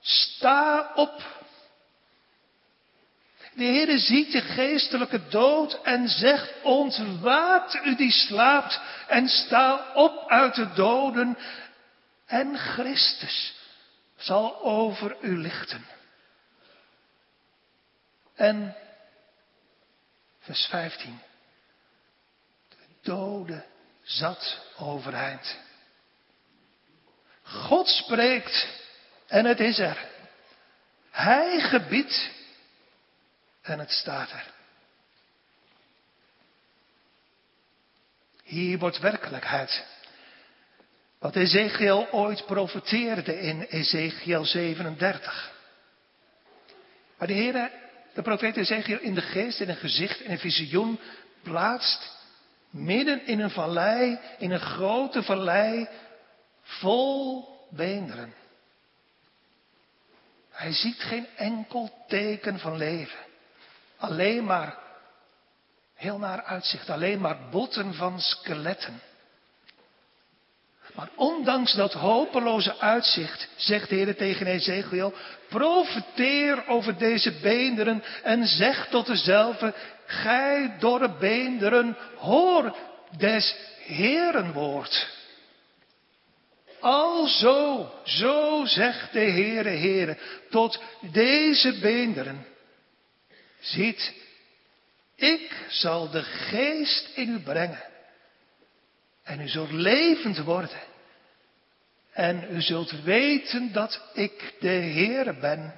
Sta 0.00 0.90
op. 0.94 1.22
De 3.54 3.64
Heer 3.64 3.98
ziet 3.98 4.32
je 4.32 4.40
geestelijke 4.40 5.28
dood 5.28 5.80
en 5.82 6.08
zegt, 6.08 6.52
ontwaakt 6.62 7.80
u 7.84 7.96
die 7.96 8.12
slaapt 8.12 8.80
en 9.08 9.28
sta 9.28 9.92
op 9.94 10.28
uit 10.28 10.54
de 10.54 10.72
doden 10.72 11.38
en 12.26 12.58
Christus 12.58 13.54
zal 14.16 14.62
over 14.62 15.16
u 15.20 15.38
lichten. 15.38 15.86
En 18.34 18.76
vers 20.46 20.66
15. 20.66 21.20
De 22.68 22.76
dode 23.02 23.64
zat 24.02 24.58
overeind. 24.76 25.58
God 27.42 27.88
spreekt 27.88 28.68
en 29.26 29.44
het 29.44 29.60
is 29.60 29.78
er. 29.78 30.08
Hij 31.10 31.60
gebiedt 31.60 32.30
en 33.62 33.78
het 33.78 33.90
staat 33.90 34.30
er. 34.30 34.54
Hier 38.42 38.78
wordt 38.78 38.98
werkelijkheid. 38.98 39.84
Wat 41.18 41.36
Ezekiel 41.36 42.10
ooit 42.10 42.46
profeteerde 42.46 43.40
in 43.40 43.62
Ezekiel 43.62 44.44
37. 44.44 45.52
Maar 47.18 47.28
de 47.28 47.34
Heer 47.34 47.70
de 48.16 48.22
profeet 48.22 48.56
Ezekiel 48.56 48.98
in 48.98 49.14
de 49.14 49.20
geest, 49.20 49.60
in 49.60 49.68
een 49.68 49.76
gezicht, 49.76 50.20
in 50.20 50.30
een 50.30 50.38
visioen 50.38 51.00
plaatst. 51.42 52.14
Midden 52.70 53.26
in 53.26 53.40
een 53.40 53.50
vallei, 53.50 54.18
in 54.38 54.50
een 54.50 54.60
grote 54.60 55.22
vallei, 55.22 55.88
vol 56.62 57.48
beenderen. 57.70 58.34
Hij 60.50 60.72
ziet 60.72 60.98
geen 60.98 61.26
enkel 61.36 62.04
teken 62.08 62.58
van 62.58 62.76
leven. 62.76 63.18
Alleen 63.96 64.44
maar, 64.44 64.78
heel 65.94 66.18
naar 66.18 66.42
uitzicht, 66.42 66.90
alleen 66.90 67.20
maar 67.20 67.48
botten 67.50 67.94
van 67.94 68.20
skeletten. 68.20 69.00
Maar 70.96 71.08
ondanks 71.14 71.72
dat 71.72 71.92
hopeloze 71.92 72.78
uitzicht, 72.78 73.48
zegt 73.56 73.88
de 73.88 73.94
Heer 73.94 74.16
tegen 74.16 74.46
Ezekiel, 74.46 75.14
profeteer 75.48 76.66
over 76.66 76.98
deze 76.98 77.32
beenderen 77.32 78.02
en 78.22 78.46
zeg 78.46 78.88
tot 78.88 79.06
dezelfde, 79.06 79.74
gij 80.06 80.76
dorre 80.78 81.16
beenderen, 81.18 81.96
hoor 82.16 82.76
des 83.16 83.56
Heeren 83.78 84.52
woord. 84.52 85.14
Alzo, 86.80 87.92
zo 88.04 88.64
zegt 88.64 89.12
de 89.12 89.30
Heere 89.30 89.68
Heere, 89.68 90.16
tot 90.50 90.82
deze 91.00 91.78
beenderen. 91.78 92.46
Ziet, 93.60 94.14
ik 95.14 95.66
zal 95.68 96.10
de 96.10 96.22
geest 96.22 97.08
in 97.14 97.28
u 97.28 97.40
brengen 97.40 97.94
en 99.26 99.40
u 99.40 99.48
zult 99.48 99.70
levend 99.70 100.38
worden. 100.38 100.80
En 102.12 102.46
u 102.50 102.60
zult 102.60 102.90
weten 102.90 103.72
dat 103.72 104.02
ik 104.12 104.54
de 104.60 104.68
Heer 104.68 105.38
ben. 105.38 105.74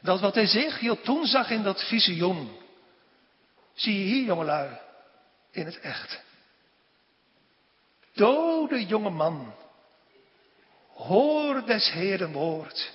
Dat 0.00 0.20
wat 0.20 0.36
Ezekiel 0.36 1.00
toen 1.00 1.26
zag 1.26 1.50
in 1.50 1.62
dat 1.62 1.84
visioen, 1.88 2.56
zie 3.74 3.98
je 3.98 4.04
hier 4.04 4.24
jongelui 4.24 4.78
in 5.50 5.66
het 5.66 5.80
echt. 5.80 6.20
Dode 8.12 8.86
jonge 8.86 9.10
man 9.10 9.54
hoor 10.94 11.66
des 11.66 11.90
Heeren 11.90 12.32
woord. 12.32 12.92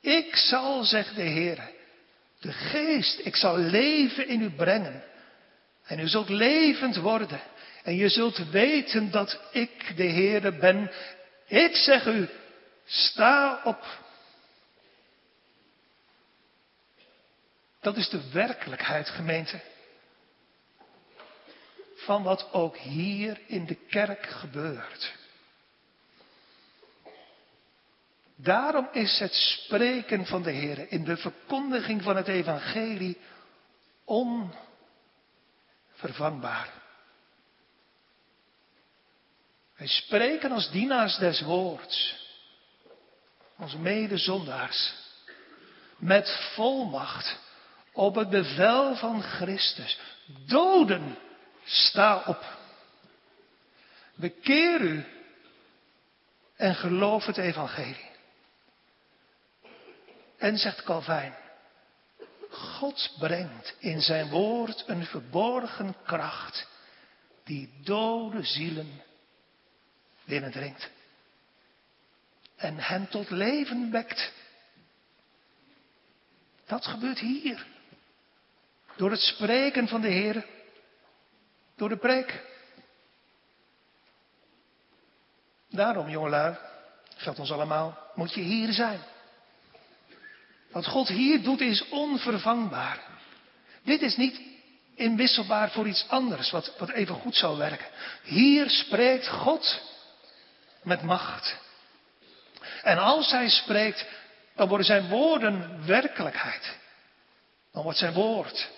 Ik 0.00 0.36
zal, 0.36 0.84
zegt 0.84 1.14
de 1.14 1.22
Heer, 1.22 1.70
de 2.40 2.52
geest, 2.52 3.20
ik 3.26 3.36
zal 3.36 3.56
leven 3.56 4.28
in 4.28 4.40
u 4.40 4.50
brengen. 4.50 5.04
En 5.86 5.98
u 5.98 6.08
zult 6.08 6.28
levend 6.28 6.96
worden. 6.96 7.40
En 7.82 7.96
je 7.96 8.08
zult 8.08 8.50
weten 8.50 9.10
dat 9.10 9.40
ik 9.52 9.96
de 9.96 10.08
Heere 10.08 10.52
ben. 10.52 10.90
Ik 11.46 11.76
zeg 11.76 12.06
u, 12.06 12.28
sta 12.84 13.60
op. 13.64 14.04
Dat 17.80 17.96
is 17.96 18.08
de 18.08 18.30
werkelijkheid, 18.32 19.08
gemeente. 19.08 19.60
Van 21.96 22.22
wat 22.22 22.52
ook 22.52 22.76
hier 22.76 23.40
in 23.46 23.66
de 23.66 23.74
kerk 23.74 24.26
gebeurt. 24.26 25.14
Daarom 28.36 28.88
is 28.92 29.18
het 29.18 29.34
spreken 29.34 30.26
van 30.26 30.42
de 30.42 30.50
Heer 30.50 30.86
in 30.88 31.04
de 31.04 31.16
verkondiging 31.16 32.02
van 32.02 32.16
het 32.16 32.28
evangelie 32.28 33.18
onvervangbaar. 35.96 36.68
Wij 39.76 39.86
spreken 39.86 40.52
als 40.52 40.70
dienaars 40.70 41.18
des 41.18 41.40
woords, 41.40 42.16
als 43.56 43.74
medezondaars, 43.74 44.94
met 45.96 46.50
volmacht 46.54 47.38
op 47.92 48.14
het 48.14 48.30
bevel 48.30 48.96
van 48.96 49.22
Christus. 49.22 49.98
Doden, 50.46 51.18
sta 51.64 52.22
op. 52.26 52.44
Bekeer 54.14 54.80
u 54.80 55.04
en 56.56 56.74
geloof 56.74 57.26
het 57.26 57.36
evangelie. 57.36 58.10
En 60.38 60.58
zegt 60.58 60.82
Calvijn, 60.82 61.34
God 62.56 63.14
brengt 63.18 63.74
in 63.78 64.00
zijn 64.00 64.28
woord 64.28 64.84
een 64.86 65.04
verborgen 65.04 65.96
kracht 66.04 66.66
die 67.44 67.70
dode 67.82 68.42
zielen 68.42 69.02
binnendringt. 70.24 70.90
En 72.56 72.78
hen 72.78 73.08
tot 73.08 73.30
leven 73.30 73.90
wekt. 73.90 74.32
Dat 76.66 76.86
gebeurt 76.86 77.18
hier. 77.18 77.66
Door 78.96 79.10
het 79.10 79.20
spreken 79.20 79.88
van 79.88 80.00
de 80.00 80.08
Heer. 80.08 80.46
Door 81.76 81.88
de 81.88 81.96
preek. 81.96 82.44
Daarom, 85.68 86.08
jongelui, 86.08 86.56
geldt 87.16 87.38
ons 87.38 87.52
allemaal, 87.52 87.98
moet 88.14 88.34
je 88.34 88.40
hier 88.40 88.72
zijn. 88.72 89.00
Wat 90.76 90.86
God 90.86 91.08
hier 91.08 91.42
doet 91.42 91.60
is 91.60 91.88
onvervangbaar. 91.88 93.00
Dit 93.82 94.02
is 94.02 94.16
niet 94.16 94.40
inwisselbaar 94.94 95.70
voor 95.70 95.88
iets 95.88 96.08
anders, 96.08 96.50
wat, 96.50 96.72
wat 96.78 96.90
even 96.90 97.14
goed 97.14 97.36
zou 97.36 97.58
werken. 97.58 97.86
Hier 98.22 98.70
spreekt 98.70 99.28
God 99.28 99.82
met 100.82 101.02
macht. 101.02 101.56
En 102.82 102.98
als 102.98 103.30
hij 103.30 103.48
spreekt, 103.48 104.06
dan 104.54 104.68
worden 104.68 104.86
zijn 104.86 105.08
woorden 105.08 105.86
werkelijkheid. 105.86 106.76
Dan 107.72 107.82
wordt 107.82 107.98
zijn 107.98 108.12
woord 108.12 108.70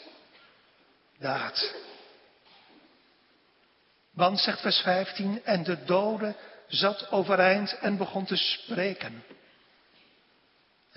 daad. 1.18 1.74
Want, 4.10 4.40
zegt 4.40 4.60
vers 4.60 4.78
15, 4.78 5.44
en 5.44 5.62
de 5.62 5.84
dode 5.84 6.36
zat 6.68 7.10
overeind 7.10 7.78
en 7.78 7.96
begon 7.96 8.24
te 8.24 8.36
spreken. 8.36 9.24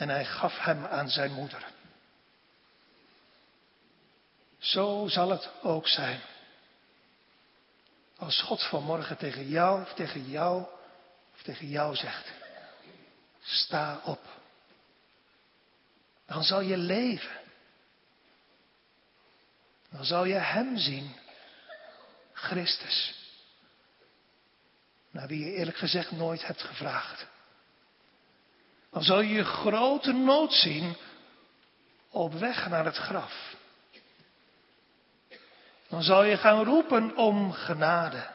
En 0.01 0.09
hij 0.09 0.25
gaf 0.25 0.57
hem 0.57 0.85
aan 0.85 1.09
zijn 1.09 1.31
moeder. 1.31 1.65
Zo 4.57 5.07
zal 5.07 5.29
het 5.29 5.49
ook 5.61 5.87
zijn. 5.87 6.21
Als 8.17 8.41
God 8.41 8.63
vanmorgen 8.63 9.17
tegen 9.17 9.47
jou 9.47 9.81
of 9.81 9.93
tegen 9.93 10.29
jou 10.29 10.65
of 11.33 11.41
tegen 11.41 11.67
jou 11.67 11.95
zegt, 11.95 12.31
sta 13.41 14.01
op. 14.03 14.25
Dan 16.25 16.43
zal 16.43 16.61
je 16.61 16.77
leven. 16.77 17.39
Dan 19.89 20.05
zal 20.05 20.25
je 20.25 20.33
Hem 20.33 20.77
zien, 20.77 21.15
Christus. 22.33 23.15
Naar 25.11 25.27
wie 25.27 25.45
je 25.45 25.53
eerlijk 25.53 25.77
gezegd 25.77 26.11
nooit 26.11 26.45
hebt 26.45 26.61
gevraagd. 26.61 27.30
Dan 28.91 29.03
zal 29.03 29.21
je 29.21 29.43
grote 29.43 30.11
nood 30.11 30.53
zien 30.53 30.95
op 32.09 32.33
weg 32.33 32.69
naar 32.69 32.85
het 32.85 32.97
graf. 32.97 33.55
Dan 35.87 36.03
zal 36.03 36.23
je 36.23 36.37
gaan 36.37 36.63
roepen 36.63 37.15
om 37.15 37.51
genade. 37.51 38.29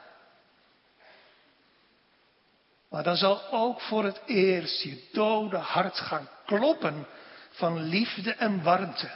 Maar 2.89 3.03
dan 3.03 3.15
zal 3.15 3.51
ook 3.51 3.81
voor 3.81 4.03
het 4.03 4.21
eerst 4.25 4.81
je 4.81 5.07
dode 5.11 5.57
hart 5.57 5.99
gaan 5.99 6.29
kloppen 6.45 7.07
van 7.49 7.81
liefde 7.81 8.33
en 8.33 8.63
warmte 8.63 9.11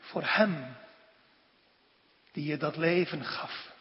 voor 0.00 0.22
Hem 0.24 0.76
die 2.32 2.44
je 2.44 2.56
dat 2.56 2.76
leven 2.76 3.24
gaf. 3.24 3.72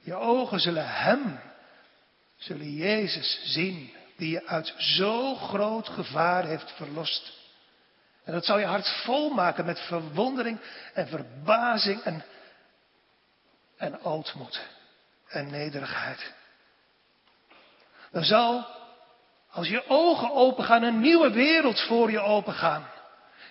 Je 0.00 0.14
ogen 0.14 0.60
zullen 0.60 0.88
Hem, 0.88 1.40
zullen 2.36 2.72
Jezus 2.72 3.40
zien, 3.44 3.92
die 4.22 4.30
je 4.30 4.46
uit 4.46 4.74
zo 4.76 5.34
groot 5.34 5.88
gevaar 5.88 6.44
heeft 6.44 6.72
verlost. 6.76 7.32
En 8.24 8.32
dat 8.32 8.44
zal 8.44 8.58
je 8.58 8.64
hart 8.64 8.88
volmaken 8.88 9.64
met 9.64 9.80
verwondering 9.80 10.60
en 10.94 11.08
verbazing 11.08 12.02
en, 12.02 12.24
en 13.76 14.02
ootmoed 14.02 14.60
en 15.28 15.50
nederigheid. 15.50 16.32
Dan 18.10 18.24
zal, 18.24 18.66
als 19.50 19.68
je 19.68 19.88
ogen 19.88 20.30
opengaan, 20.30 20.82
een 20.82 21.00
nieuwe 21.00 21.30
wereld 21.30 21.80
voor 21.80 22.10
je 22.10 22.20
opengaan. 22.20 22.86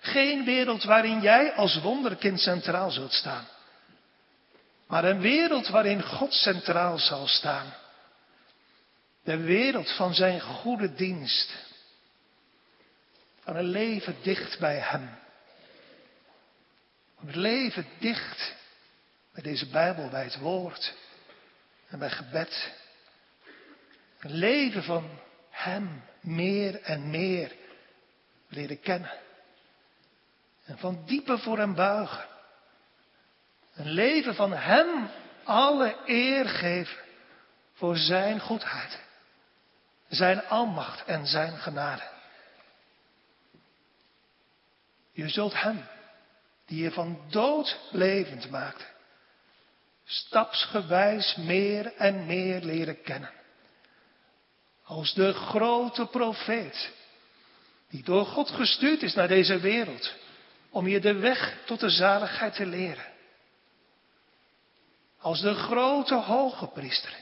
Geen 0.02 0.46
wereld 0.46 0.84
waarin 0.84 1.22
jij 1.22 1.54
als 1.54 1.82
wonderkind 1.82 2.40
centraal 2.40 2.92
zult 2.92 3.14
staan. 3.14 3.48
Maar 4.88 5.04
een 5.04 5.22
wereld 5.22 5.68
waarin 5.68 6.04
God 6.04 6.34
centraal 6.34 6.98
zal 6.98 7.28
staan. 7.28 7.74
De 9.24 9.38
wereld 9.38 9.96
van 9.96 10.14
zijn 10.14 10.42
goede 10.42 10.94
dienst. 10.94 11.56
Van 13.40 13.56
een 13.56 13.66
leven 13.66 14.16
dicht 14.22 14.60
bij 14.60 14.78
Hem. 14.78 15.10
Het 17.26 17.36
leven 17.36 17.86
dicht 18.00 18.56
bij 19.34 19.44
deze 19.44 19.70
Bijbel, 19.70 20.10
bij 20.10 20.24
het 20.24 20.38
woord 20.38 20.94
en 21.88 22.00
bij 22.00 22.10
gebed. 22.10 22.72
Een 24.20 24.34
leven 24.34 24.84
van 24.84 25.10
Hem 25.50 26.04
meer 26.20 26.82
en 26.82 27.10
meer 27.10 27.56
leren 28.48 28.80
kennen. 28.80 29.12
En 30.66 30.78
van 30.78 31.06
diepe 31.06 31.38
voor 31.38 31.58
hem 31.58 31.76
buigen. 31.76 32.26
Een 33.74 33.90
leven 33.90 34.36
van 34.36 34.54
Hem 34.54 35.10
alle 35.44 35.98
eer 36.06 36.50
geven 36.50 36.98
voor 37.74 37.98
Zijn 37.98 38.40
goedheid, 38.40 39.00
Zijn 40.12 40.48
almacht 40.48 41.06
en 41.06 41.28
Zijn 41.28 41.58
genade. 41.58 42.10
Je 45.12 45.30
zult 45.30 45.62
Hem, 45.62 45.88
die 46.66 46.84
je 46.84 46.92
van 46.92 47.22
dood 47.30 47.80
levend 47.92 48.50
maakte, 48.50 48.86
stapsgewijs 50.06 51.36
meer 51.36 51.96
en 51.96 52.26
meer 52.26 52.62
leren 52.62 53.02
kennen. 53.02 53.32
Als 54.84 55.14
de 55.14 55.34
grote 55.34 56.06
profeet, 56.06 56.92
die 57.90 58.04
door 58.04 58.26
God 58.26 58.50
gestuurd 58.50 59.02
is 59.02 59.14
naar 59.14 59.28
deze 59.28 59.60
wereld, 59.60 60.14
om 60.70 60.88
je 60.88 61.00
de 61.00 61.14
weg 61.14 61.58
tot 61.66 61.80
de 61.80 61.90
zaligheid 61.90 62.56
te 62.56 62.66
leren. 62.66 63.06
Als 65.20 65.42
de 65.42 65.54
grote 65.54 66.16
hoge 66.16 66.68
priester, 66.68 67.16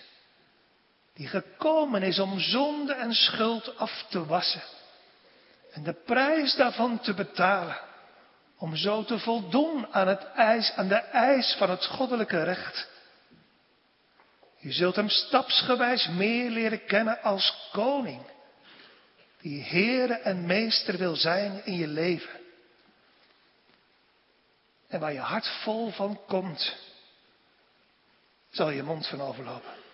die 1.20 1.28
gekomen 1.28 2.04
is 2.04 2.20
om 2.20 2.40
zonde 2.40 2.94
en 2.94 3.14
schuld 3.14 3.78
af 3.78 4.06
te 4.10 4.26
wassen 4.26 4.62
en 5.72 5.84
de 5.84 5.94
prijs 5.94 6.56
daarvan 6.56 7.00
te 7.00 7.14
betalen, 7.14 7.80
om 8.58 8.76
zo 8.76 9.04
te 9.04 9.20
voldoen 9.20 9.94
aan, 9.94 10.08
het 10.08 10.24
eis, 10.24 10.72
aan 10.72 10.88
de 10.88 10.96
eis 10.96 11.56
van 11.58 11.70
het 11.70 11.86
goddelijke 11.86 12.44
recht. 12.44 12.88
Je 14.58 14.72
zult 14.72 14.96
hem 14.96 15.10
stapsgewijs 15.10 16.08
meer 16.08 16.50
leren 16.50 16.86
kennen 16.86 17.22
als 17.22 17.70
koning, 17.72 18.22
die 19.42 19.64
Heere 19.64 20.14
en 20.14 20.46
Meester 20.46 20.98
wil 20.98 21.16
zijn 21.16 21.66
in 21.66 21.74
je 21.74 21.88
leven. 21.88 22.40
En 24.88 25.00
waar 25.00 25.14
je 25.14 25.20
hart 25.20 25.48
vol 25.48 25.92
van 25.92 26.20
komt, 26.28 26.76
zal 28.50 28.70
je 28.70 28.84
mond 28.84 29.08
van 29.08 29.22
overlopen. 29.22 29.88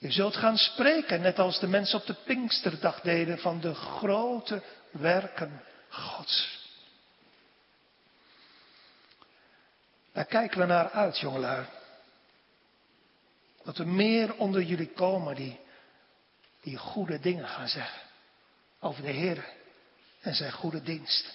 Je 0.00 0.10
zult 0.10 0.36
gaan 0.36 0.56
spreken, 0.56 1.20
net 1.20 1.38
als 1.38 1.60
de 1.60 1.66
mensen 1.66 2.00
op 2.00 2.06
de 2.06 2.14
Pinksterdag 2.14 3.00
deden, 3.00 3.38
van 3.38 3.60
de 3.60 3.74
grote 3.74 4.62
werken 4.90 5.62
Gods. 5.88 6.58
Daar 10.12 10.24
kijken 10.24 10.58
we 10.58 10.66
naar 10.66 10.90
uit, 10.90 11.18
jongelui. 11.18 11.66
Dat 13.64 13.78
er 13.78 13.88
meer 13.88 14.36
onder 14.36 14.62
jullie 14.62 14.92
komen 14.92 15.34
die, 15.34 15.60
die 16.62 16.76
goede 16.76 17.20
dingen 17.20 17.48
gaan 17.48 17.68
zeggen. 17.68 18.00
Over 18.78 19.02
de 19.02 19.10
Heer 19.10 19.44
en 20.20 20.34
zijn 20.34 20.52
goede 20.52 20.82
dienst. 20.82 21.32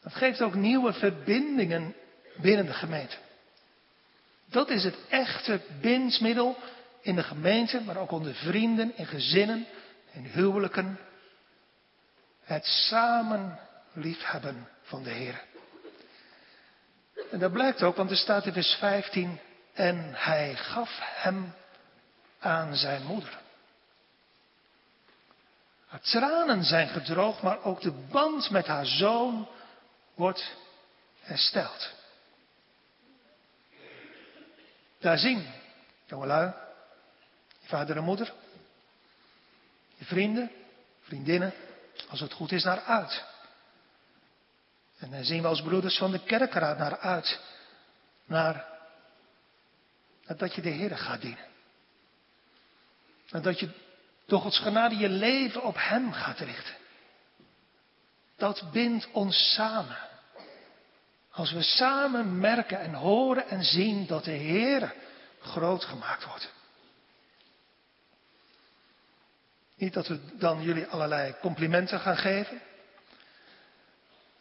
Dat 0.00 0.14
geeft 0.14 0.42
ook 0.42 0.54
nieuwe 0.54 0.92
verbindingen 0.92 1.94
binnen 2.36 2.66
de 2.66 2.74
gemeente. 2.74 3.16
Dat 4.50 4.70
is 4.70 4.84
het 4.84 4.96
echte 5.08 5.60
bindsmiddel 5.80 6.56
in 7.00 7.14
de 7.14 7.22
gemeente, 7.22 7.80
maar 7.80 7.96
ook 7.96 8.10
onder 8.10 8.34
vrienden, 8.34 8.96
in 8.96 9.06
gezinnen, 9.06 9.66
in 10.12 10.24
huwelijken. 10.24 10.98
Het 12.44 12.64
samen 12.64 13.58
liefhebben 13.92 14.68
van 14.82 15.02
de 15.02 15.10
Heer. 15.10 15.44
En 17.30 17.38
dat 17.38 17.52
blijkt 17.52 17.82
ook, 17.82 17.96
want 17.96 18.10
er 18.10 18.16
staat 18.16 18.46
in 18.46 18.52
vers 18.52 18.74
15, 18.74 19.40
en 19.72 20.10
hij 20.14 20.56
gaf 20.56 20.98
hem 21.00 21.54
aan 22.38 22.76
zijn 22.76 23.06
moeder. 23.06 23.38
Haar 25.86 26.00
tranen 26.00 26.64
zijn 26.64 26.88
gedroogd, 26.88 27.42
maar 27.42 27.64
ook 27.64 27.80
de 27.80 27.92
band 28.10 28.50
met 28.50 28.66
haar 28.66 28.86
zoon 28.86 29.48
wordt 30.14 30.56
hersteld. 31.20 31.99
Daar 35.00 35.18
zien, 35.18 35.46
jongelui, 36.06 36.52
je 37.60 37.68
vader 37.68 37.96
en 37.96 38.04
moeder, 38.04 38.32
je 39.94 40.04
vrienden, 40.04 40.50
vriendinnen, 41.00 41.54
als 42.08 42.20
het 42.20 42.32
goed 42.32 42.52
is, 42.52 42.64
naar 42.64 42.80
uit. 42.80 43.24
En 44.98 45.10
daar 45.10 45.24
zien 45.24 45.42
we 45.42 45.48
als 45.48 45.62
broeders 45.62 45.98
van 45.98 46.10
de 46.10 46.24
kerkraad 46.24 46.78
naar 46.78 46.98
uit. 46.98 47.40
Naar, 48.24 48.66
naar 50.26 50.36
dat 50.36 50.54
je 50.54 50.60
de 50.60 50.68
Heer 50.68 50.98
gaat 50.98 51.20
dienen. 51.20 51.46
En 53.30 53.42
dat 53.42 53.60
je 53.60 53.70
door 54.26 54.40
Gods 54.40 54.58
genade 54.58 54.96
je 54.96 55.08
leven 55.08 55.62
op 55.62 55.76
Hem 55.78 56.12
gaat 56.12 56.38
richten. 56.38 56.74
Dat 58.36 58.70
bindt 58.72 59.08
ons 59.12 59.52
samen. 59.54 60.09
Als 61.40 61.52
we 61.52 61.62
samen 61.62 62.38
merken 62.38 62.80
en 62.80 62.94
horen 62.94 63.48
en 63.48 63.64
zien 63.64 64.06
dat 64.06 64.24
de 64.24 64.30
Heer 64.30 64.94
groot 65.40 65.84
gemaakt 65.84 66.24
wordt. 66.24 66.52
Niet 69.76 69.92
dat 69.92 70.06
we 70.06 70.20
dan 70.38 70.62
jullie 70.62 70.86
allerlei 70.86 71.34
complimenten 71.40 72.00
gaan 72.00 72.16
geven. 72.16 72.60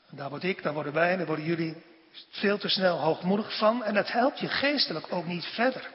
En 0.10 0.18
daar 0.18 0.30
word 0.30 0.44
ik, 0.44 0.64
daar 0.64 0.74
worden 0.74 0.94
wij, 0.94 1.18
daar 1.18 1.26
worden 1.26 1.46
jullie 1.46 1.84
veel 2.30 2.58
te 2.58 2.70
snel 2.70 2.98
hoogmoedig 2.98 3.58
van. 3.58 3.84
En 3.84 3.94
dat 3.94 4.12
helpt 4.12 4.40
je 4.40 4.48
geestelijk 4.48 5.14
ook 5.14 5.26
niet 5.26 5.46
verder. 5.46 5.90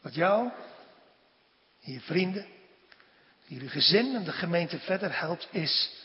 Wat 0.00 0.14
jou, 0.14 0.50
je 1.78 2.00
vrienden, 2.00 2.46
jullie 3.44 3.68
gezin 3.68 4.14
en 4.14 4.24
de 4.24 4.32
gemeente 4.32 4.78
verder 4.78 5.18
helpt, 5.18 5.48
is 5.50 6.02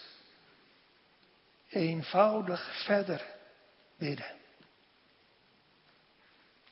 eenvoudig 1.70 2.84
verder 2.86 3.26
bidden. 3.98 4.38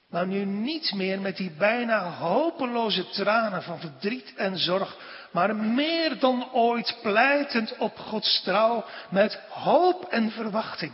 Maar 0.10 0.28
nu 0.28 0.46
niet 0.46 0.94
meer 0.94 1.22
met 1.22 1.38
die 1.38 1.52
bijna 1.52 2.12
hopeloze 2.12 3.10
tranen 3.10 3.64
van 3.64 3.80
verdriet 3.80 4.34
en 4.36 4.58
zorg, 4.58 4.98
maar 5.32 5.56
meer 5.56 6.20
dan 6.20 6.52
ooit 6.52 6.98
pleitend 7.02 7.78
op 7.78 7.98
Gods 7.98 8.42
trouw 8.44 8.86
met 9.10 9.40
hoop 9.50 10.06
en 10.06 10.32
verwachting. 10.32 10.94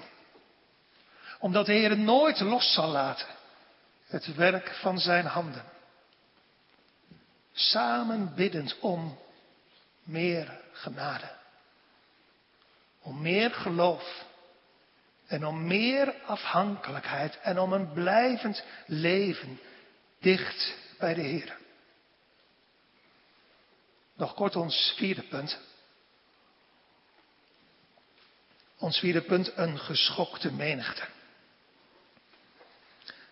Omdat 1.40 1.66
de 1.66 1.74
Heer 1.74 1.98
nooit 1.98 2.40
los 2.40 2.74
zal 2.74 2.88
laten 2.88 3.28
het 4.14 4.36
werk 4.36 4.70
van 4.70 5.00
zijn 5.00 5.26
handen. 5.26 5.64
Samen 7.54 8.36
biddend 8.36 8.80
om 8.80 9.20
meer 10.04 10.60
genade. 10.72 11.42
Meer 13.24 13.52
geloof. 13.52 14.26
En 15.28 15.46
om 15.46 15.68
meer 15.68 16.14
afhankelijkheid. 16.26 17.40
En 17.42 17.60
om 17.60 17.74
een 17.74 17.94
blijvend 17.94 18.64
leven 18.86 19.60
dicht 20.20 20.76
bij 21.00 21.14
de 21.14 21.22
Heer. 21.22 21.58
Nog 24.16 24.34
kort 24.34 24.56
ons 24.56 24.94
vierde 24.98 25.22
punt. 25.22 25.60
Ons 28.78 29.00
vierde 29.00 29.22
punt, 29.22 29.52
een 29.56 29.80
geschokte 29.80 30.52
menigte. 30.52 31.04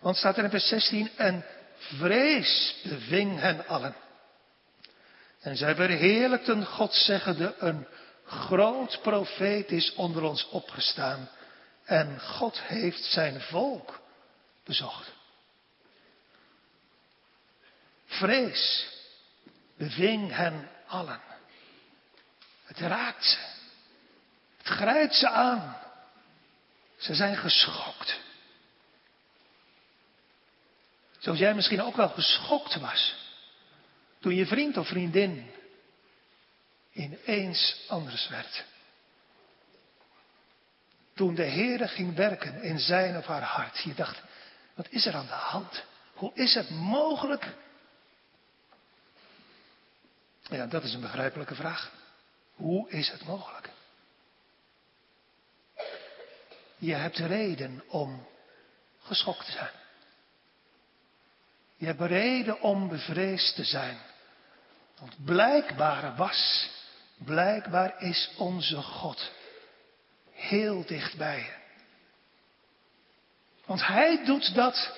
Want 0.00 0.16
staat 0.16 0.36
er 0.36 0.44
in 0.44 0.50
vers 0.50 0.68
16, 0.68 1.10
en 1.16 1.44
vrees 1.76 2.80
beving 2.82 3.40
hen 3.40 3.66
allen. 3.66 3.94
En 5.40 5.56
zij 5.56 5.74
verheerlijkten 5.74 6.66
God 6.66 6.94
zeggende, 6.94 7.54
een 7.58 7.86
groot 8.24 8.98
profeet 9.02 9.70
is 9.70 9.94
onder 9.94 10.22
ons 10.22 10.48
opgestaan. 10.48 11.28
En 11.84 12.20
God 12.20 12.60
heeft 12.60 13.04
zijn 13.04 13.40
volk 13.40 14.00
bezocht. 14.64 15.12
Vrees 18.06 18.86
beving 19.76 20.32
hen 20.32 20.68
allen. 20.86 21.20
Het 22.64 22.78
raakt 22.78 23.24
ze. 23.24 23.38
Het 24.56 24.66
grijpt 24.66 25.14
ze 25.14 25.28
aan. 25.28 25.76
Ze 26.96 27.14
zijn 27.14 27.36
geschokt. 27.36 28.20
Zoals 31.18 31.38
jij 31.38 31.54
misschien 31.54 31.82
ook 31.82 31.96
wel 31.96 32.08
geschokt 32.08 32.80
was. 32.80 33.14
Toen 34.20 34.34
je 34.34 34.46
vriend 34.46 34.76
of 34.76 34.88
vriendin 34.88 35.50
ineens 36.92 37.84
anders 37.88 38.28
werd. 38.28 38.64
Toen 41.14 41.34
de 41.34 41.44
Heere 41.44 41.88
ging 41.88 42.14
werken 42.14 42.62
in 42.62 42.78
zijn 42.78 43.16
of 43.16 43.26
haar 43.26 43.42
hart. 43.42 43.78
Je 43.78 43.94
dacht, 43.94 44.22
wat 44.74 44.88
is 44.88 45.06
er 45.06 45.14
aan 45.14 45.26
de 45.26 45.32
hand? 45.32 45.84
Hoe 46.14 46.34
is 46.34 46.54
het 46.54 46.70
mogelijk? 46.70 47.54
Ja, 50.42 50.66
dat 50.66 50.82
is 50.82 50.94
een 50.94 51.00
begrijpelijke 51.00 51.54
vraag. 51.54 51.92
Hoe 52.54 52.90
is 52.90 53.10
het 53.10 53.24
mogelijk? 53.24 53.70
Je 56.78 56.94
hebt 56.94 57.18
reden 57.18 57.82
om 57.88 58.26
geschokt 59.02 59.44
te 59.44 59.52
zijn. 59.52 59.70
Je 61.76 61.86
hebt 61.86 62.00
reden 62.00 62.60
om 62.60 62.88
bevreesd 62.88 63.54
te 63.54 63.64
zijn. 63.64 63.98
Want 64.98 65.24
blijkbaar 65.24 66.16
was, 66.16 66.70
blijkbaar 67.24 67.94
is 68.02 68.30
onze 68.36 68.76
God 68.76 69.30
heel 70.32 70.84
dichtbij 70.86 71.38
je. 71.38 71.60
Want 73.66 73.86
Hij 73.86 74.24
doet 74.24 74.54
dat. 74.54 74.96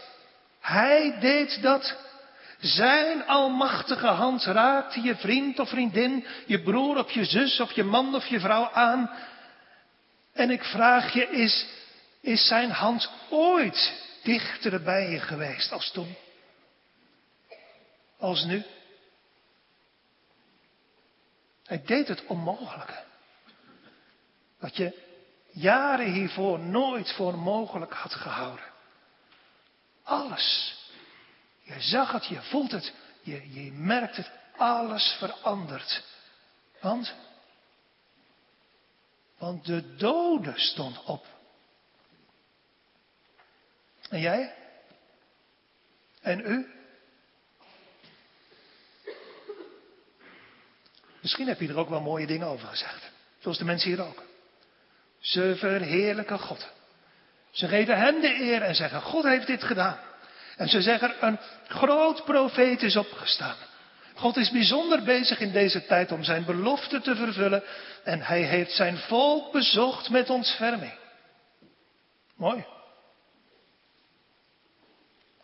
Hij 0.60 1.16
deed 1.20 1.62
dat. 1.62 1.96
Zijn 2.58 3.26
almachtige 3.26 4.06
hand 4.06 4.44
raakte 4.44 5.00
je 5.00 5.16
vriend 5.16 5.58
of 5.58 5.68
vriendin, 5.68 6.26
je 6.46 6.62
broer 6.62 6.98
of 6.98 7.10
je 7.10 7.24
zus 7.24 7.60
of 7.60 7.72
je 7.72 7.82
man 7.82 8.14
of 8.14 8.26
je 8.26 8.40
vrouw 8.40 8.70
aan. 8.70 9.10
En 10.32 10.50
ik 10.50 10.64
vraag 10.64 11.12
je, 11.12 11.30
is, 11.30 11.66
is 12.20 12.46
zijn 12.46 12.70
hand 12.70 13.10
ooit 13.30 13.92
dichter 14.22 14.82
bij 14.82 15.10
je 15.10 15.20
geweest 15.20 15.72
als 15.72 15.90
toen? 15.90 16.14
Als 18.18 18.44
nu? 18.44 18.62
Hij 21.64 21.82
deed 21.84 22.08
het 22.08 22.26
onmogelijke. 22.26 23.04
Wat 24.58 24.76
je 24.76 25.02
jaren 25.50 26.12
hiervoor 26.12 26.58
nooit 26.58 27.12
voor 27.12 27.38
mogelijk 27.38 27.92
had 27.92 28.14
gehouden. 28.14 28.64
Alles. 30.02 30.76
Je 31.62 31.80
zag 31.80 32.12
het, 32.12 32.26
je 32.26 32.42
voelt 32.42 32.70
het, 32.70 32.92
je, 33.22 33.52
je 33.52 33.72
merkt 33.72 34.16
het, 34.16 34.30
alles 34.56 35.16
verandert. 35.18 36.04
Want, 36.80 37.14
want 39.38 39.64
de 39.64 39.96
dode 39.96 40.52
stond 40.56 41.04
op. 41.04 41.26
En 44.10 44.20
jij? 44.20 44.54
En 46.20 46.40
u? 46.40 46.73
Misschien 51.24 51.48
heb 51.48 51.60
je 51.60 51.68
er 51.68 51.78
ook 51.78 51.88
wel 51.88 52.00
mooie 52.00 52.26
dingen 52.26 52.46
over 52.46 52.68
gezegd. 52.68 53.10
Zoals 53.38 53.58
de 53.58 53.64
mensen 53.64 53.90
hier 53.90 54.02
ook. 54.02 54.22
Ze 55.18 55.54
verheerlijken 55.56 56.38
God. 56.38 56.68
Ze 57.50 57.68
geven 57.68 57.98
hem 57.98 58.20
de 58.20 58.40
eer 58.40 58.62
en 58.62 58.74
zeggen, 58.74 59.02
God 59.02 59.24
heeft 59.24 59.46
dit 59.46 59.64
gedaan. 59.64 59.98
En 60.56 60.68
ze 60.68 60.82
zeggen, 60.82 61.26
een 61.26 61.38
groot 61.68 62.24
profeet 62.24 62.82
is 62.82 62.96
opgestaan. 62.96 63.56
God 64.14 64.36
is 64.36 64.50
bijzonder 64.50 65.02
bezig 65.02 65.40
in 65.40 65.52
deze 65.52 65.86
tijd 65.86 66.12
om 66.12 66.24
zijn 66.24 66.44
belofte 66.44 67.00
te 67.00 67.16
vervullen. 67.16 67.62
En 68.02 68.20
hij 68.20 68.42
heeft 68.42 68.72
zijn 68.72 68.98
volk 68.98 69.52
bezocht 69.52 70.10
met 70.10 70.30
ontferming. 70.30 70.94
Mooi. 72.36 72.66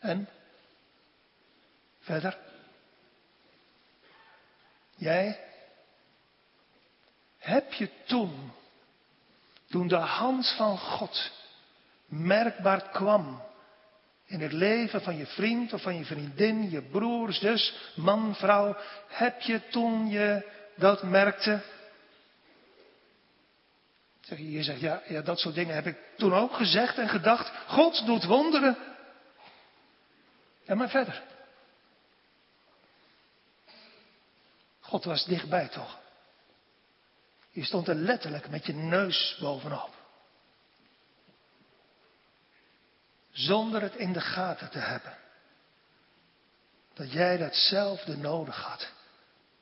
En 0.00 0.28
verder. 2.00 2.38
Jij, 4.96 5.49
heb 7.40 7.72
je 7.72 7.90
toen, 8.04 8.52
toen 9.68 9.88
de 9.88 9.96
hand 9.96 10.54
van 10.56 10.78
God 10.78 11.30
merkbaar 12.06 12.88
kwam 12.90 13.42
in 14.24 14.40
het 14.40 14.52
leven 14.52 15.02
van 15.02 15.16
je 15.16 15.26
vriend 15.26 15.72
of 15.72 15.82
van 15.82 15.96
je 15.96 16.04
vriendin, 16.04 16.70
je 16.70 16.82
broer, 16.82 17.32
zus, 17.32 17.92
man, 17.96 18.34
vrouw, 18.34 18.76
heb 19.08 19.40
je 19.40 19.68
toen 19.68 20.08
je 20.08 20.50
dat 20.76 21.02
merkte? 21.02 21.60
Je, 24.36 24.62
zegt, 24.62 24.80
ja, 24.80 25.02
ja, 25.06 25.20
dat 25.20 25.38
soort 25.38 25.54
dingen 25.54 25.74
heb 25.74 25.86
ik 25.86 25.96
toen 26.16 26.34
ook 26.34 26.52
gezegd 26.52 26.98
en 26.98 27.08
gedacht. 27.08 27.52
God 27.66 28.06
doet 28.06 28.24
wonderen. 28.24 28.76
Ja, 30.62 30.74
maar 30.74 30.88
verder. 30.88 31.22
God 34.80 35.04
was 35.04 35.24
dichtbij 35.24 35.68
toch? 35.68 35.98
Je 37.50 37.64
stond 37.64 37.88
er 37.88 37.94
letterlijk 37.94 38.48
met 38.48 38.66
je 38.66 38.74
neus 38.74 39.36
bovenop. 39.40 39.94
Zonder 43.30 43.82
het 43.82 43.94
in 43.94 44.12
de 44.12 44.20
gaten 44.20 44.70
te 44.70 44.78
hebben. 44.78 45.18
Dat 46.94 47.12
jij 47.12 47.36
datzelfde 47.36 48.16
nodig 48.16 48.56
had. 48.56 48.92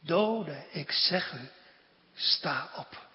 Dode, 0.01 0.67
ik 0.71 0.91
zeg 0.91 1.33
u, 1.33 1.49
sta 2.15 2.71
op. 2.77 3.07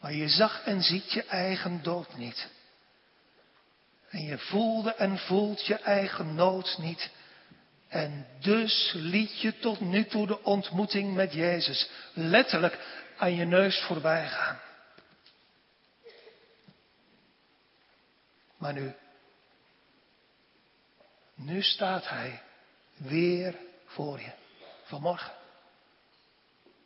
Maar 0.00 0.12
je 0.12 0.28
zag 0.28 0.62
en 0.64 0.82
ziet 0.82 1.12
je 1.12 1.24
eigen 1.24 1.82
dood 1.82 2.16
niet. 2.16 2.48
En 4.08 4.22
je 4.22 4.38
voelde 4.38 4.94
en 4.94 5.18
voelt 5.18 5.66
je 5.66 5.74
eigen 5.74 6.34
nood 6.34 6.78
niet. 6.78 7.10
En 7.88 8.26
dus 8.40 8.92
liet 8.94 9.40
je 9.40 9.58
tot 9.58 9.80
nu 9.80 10.04
toe 10.04 10.26
de 10.26 10.42
ontmoeting 10.42 11.14
met 11.14 11.32
Jezus 11.32 11.90
letterlijk 12.12 12.78
aan 13.16 13.34
je 13.34 13.44
neus 13.44 13.80
voorbij 13.80 14.28
gaan. 14.28 14.60
Maar 18.56 18.72
nu, 18.72 18.94
nu 21.34 21.62
staat 21.62 22.08
Hij 22.08 22.42
weer 22.96 23.54
voor 23.86 24.20
je, 24.20 24.30
vanmorgen. 24.82 25.32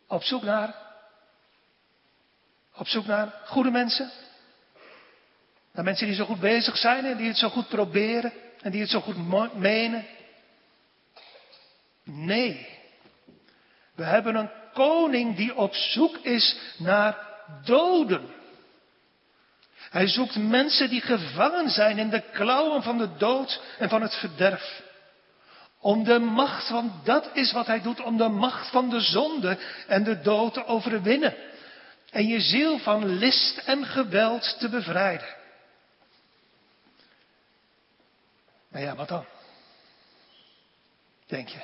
Op 0.07 0.23
zoek 0.23 0.43
naar, 0.43 0.75
op 2.75 2.87
zoek 2.87 3.07
naar 3.07 3.41
goede 3.45 3.71
mensen. 3.71 4.11
Naar 5.73 5.85
mensen 5.85 6.07
die 6.07 6.17
zo 6.17 6.25
goed 6.25 6.41
bezig 6.41 6.77
zijn 6.77 7.05
en 7.05 7.17
die 7.17 7.29
het 7.29 7.37
zo 7.37 7.49
goed 7.49 7.69
proberen 7.69 8.33
en 8.61 8.71
die 8.71 8.81
het 8.81 8.91
zo 8.91 9.01
goed 9.01 9.55
menen. 9.55 10.07
Nee. 12.05 12.67
We 13.95 14.05
hebben 14.05 14.35
een 14.35 14.51
koning 14.73 15.37
die 15.37 15.57
op 15.57 15.75
zoek 15.75 16.17
is 16.17 16.57
naar 16.79 17.19
doden. 17.65 18.31
Hij 19.91 20.07
zoekt 20.07 20.37
mensen 20.37 20.91
die 20.91 21.01
gevangen 21.01 21.71
zijn 21.71 21.99
in 21.99 22.11
de 22.11 22.23
klauwen 22.33 22.83
van 22.83 22.99
de 22.99 23.17
dood 23.17 23.61
en 23.79 23.89
van 23.89 24.03
het 24.03 24.15
verderf. 24.15 24.83
Om 25.81 26.05
de 26.05 26.19
macht, 26.19 26.69
want 26.69 27.05
dat 27.05 27.31
is 27.33 27.53
wat 27.53 27.67
hij 27.67 27.83
doet, 27.83 28.01
om 28.01 28.17
de 28.17 28.29
macht 28.29 28.71
van 28.71 28.91
de 28.91 29.01
zonde 29.01 29.59
en 29.87 30.05
de 30.05 30.21
dood 30.21 30.55
te 30.55 30.67
overwinnen. 30.67 31.35
En 32.11 32.27
je 32.27 32.41
ziel 32.41 32.79
van 32.79 33.07
list 33.07 33.59
en 33.59 33.87
geweld 33.87 34.57
te 34.59 34.69
bevrijden. 34.69 35.37
Maar 38.69 38.81
ja, 38.81 38.95
wat 38.95 39.09
dan? 39.09 39.25
Denk 41.27 41.49
je? 41.49 41.61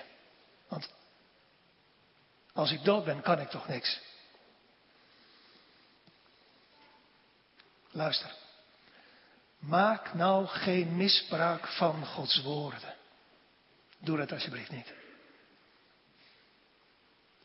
Want 0.68 0.90
als 2.52 2.72
ik 2.72 2.84
dood 2.84 3.04
ben, 3.04 3.22
kan 3.22 3.40
ik 3.40 3.48
toch 3.48 3.68
niks. 3.68 4.00
Luister. 7.90 8.34
Maak 9.58 10.14
nou 10.14 10.46
geen 10.46 10.96
misbruik 10.96 11.66
van 11.66 12.06
Gods 12.06 12.42
woorden. 12.42 12.94
Doe 13.98 14.16
dat 14.16 14.32
alsjeblieft 14.32 14.70
niet. 14.70 14.92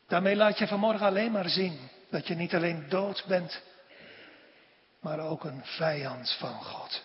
Daarmee 0.06 0.36
laat 0.36 0.58
je 0.58 0.66
vanmorgen 0.66 1.06
alleen 1.06 1.32
maar 1.32 1.48
zien 1.48 1.88
dat 2.10 2.26
je 2.26 2.34
niet 2.34 2.54
alleen 2.54 2.88
dood 2.88 3.24
bent, 3.26 3.62
maar 5.00 5.18
ook 5.20 5.44
een 5.44 5.64
vijand 5.64 6.36
van 6.38 6.64
God. 6.64 7.02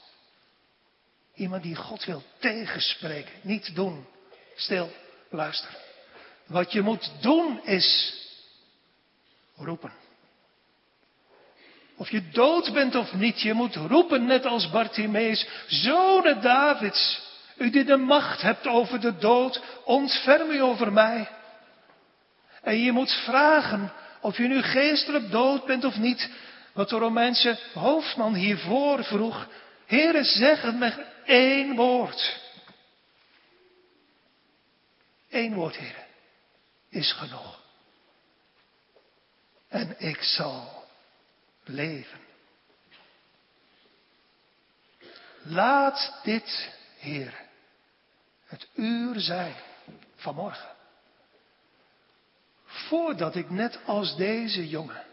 Iemand 1.33 1.63
die 1.63 1.75
God 1.75 2.05
wil 2.05 2.23
tegenspreken. 2.39 3.33
Niet 3.41 3.75
doen. 3.75 4.07
Stil, 4.55 4.91
luister. 5.29 5.88
Wat 6.49 6.71
je 6.71 6.81
moet 6.81 7.11
doen 7.21 7.63
is 7.63 8.13
roepen. 9.55 9.91
Of 11.97 12.09
je 12.09 12.29
dood 12.29 12.73
bent 12.73 12.95
of 12.95 13.13
niet, 13.13 13.41
je 13.41 13.53
moet 13.53 13.75
roepen 13.75 14.25
net 14.25 14.45
als 14.45 14.69
Bartimeus, 14.69 15.47
zonen 15.67 16.41
Davids, 16.41 17.21
u 17.57 17.69
die 17.69 17.83
de 17.83 17.97
macht 17.97 18.41
hebt 18.41 18.67
over 18.67 18.99
de 18.99 19.17
dood, 19.17 19.61
ontferm 19.83 20.49
u 20.49 20.61
over 20.61 20.93
mij. 20.93 21.29
En 22.61 22.77
je 22.77 22.91
moet 22.91 23.11
vragen 23.11 23.91
of 24.21 24.37
je 24.37 24.47
nu 24.47 24.61
geestelijk 24.61 25.31
dood 25.31 25.65
bent 25.65 25.83
of 25.83 25.97
niet, 25.97 26.29
wat 26.73 26.89
de 26.89 26.97
Romeinse 26.97 27.59
hoofdman 27.73 28.33
hiervoor 28.33 29.03
vroeg. 29.03 29.47
Heere, 29.85 30.23
zeg 30.23 30.61
het 30.61 30.77
met 30.77 30.97
één 31.25 31.75
woord. 31.75 32.39
Eén 35.29 35.53
woord, 35.53 35.75
heren, 35.75 36.08
is 36.89 37.13
genoeg. 37.13 37.59
En 39.67 39.95
ik 39.99 40.21
zal 40.21 40.85
leven. 41.63 42.19
Laat 45.41 46.19
dit, 46.23 46.73
Heer, 46.97 47.33
het 48.45 48.67
uur 48.73 49.19
zijn 49.19 49.55
vanmorgen. 50.15 50.75
Voordat 52.65 53.35
ik 53.35 53.49
net 53.49 53.79
als 53.85 54.15
deze 54.15 54.67
jongen 54.67 55.07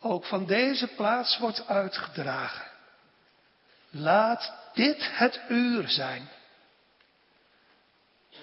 ook 0.00 0.24
van 0.24 0.46
deze 0.46 0.86
plaats 0.86 1.38
wordt 1.38 1.66
uitgedragen. 1.66 2.70
Laat 3.90 4.52
dit 4.72 5.16
het 5.18 5.40
uur 5.48 5.88
zijn 5.88 6.28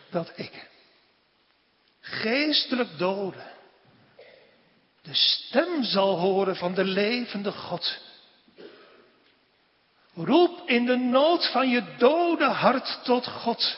dat 0.09 0.31
ik, 0.35 0.69
geestelijk 2.11 2.97
doden, 2.97 3.51
de 5.01 5.13
stem 5.13 5.83
zal 5.83 6.17
horen 6.17 6.55
van 6.55 6.73
de 6.73 6.83
levende 6.83 7.51
God. 7.51 7.99
Roep 10.13 10.69
in 10.69 10.85
de 10.85 10.97
nood 10.97 11.51
van 11.51 11.69
je 11.69 11.95
dode 11.97 12.45
hart 12.49 12.99
tot 13.03 13.27
God. 13.27 13.77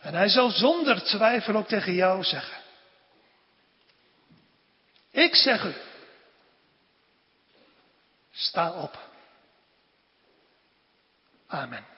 En 0.00 0.14
hij 0.14 0.28
zal 0.28 0.50
zonder 0.50 1.02
twijfel 1.02 1.54
ook 1.54 1.68
tegen 1.68 1.94
jou 1.94 2.22
zeggen. 2.24 2.56
Ik 5.10 5.34
zeg 5.34 5.64
u, 5.64 5.74
sta 8.32 8.72
op. 8.72 8.98
Amen. 11.46 11.97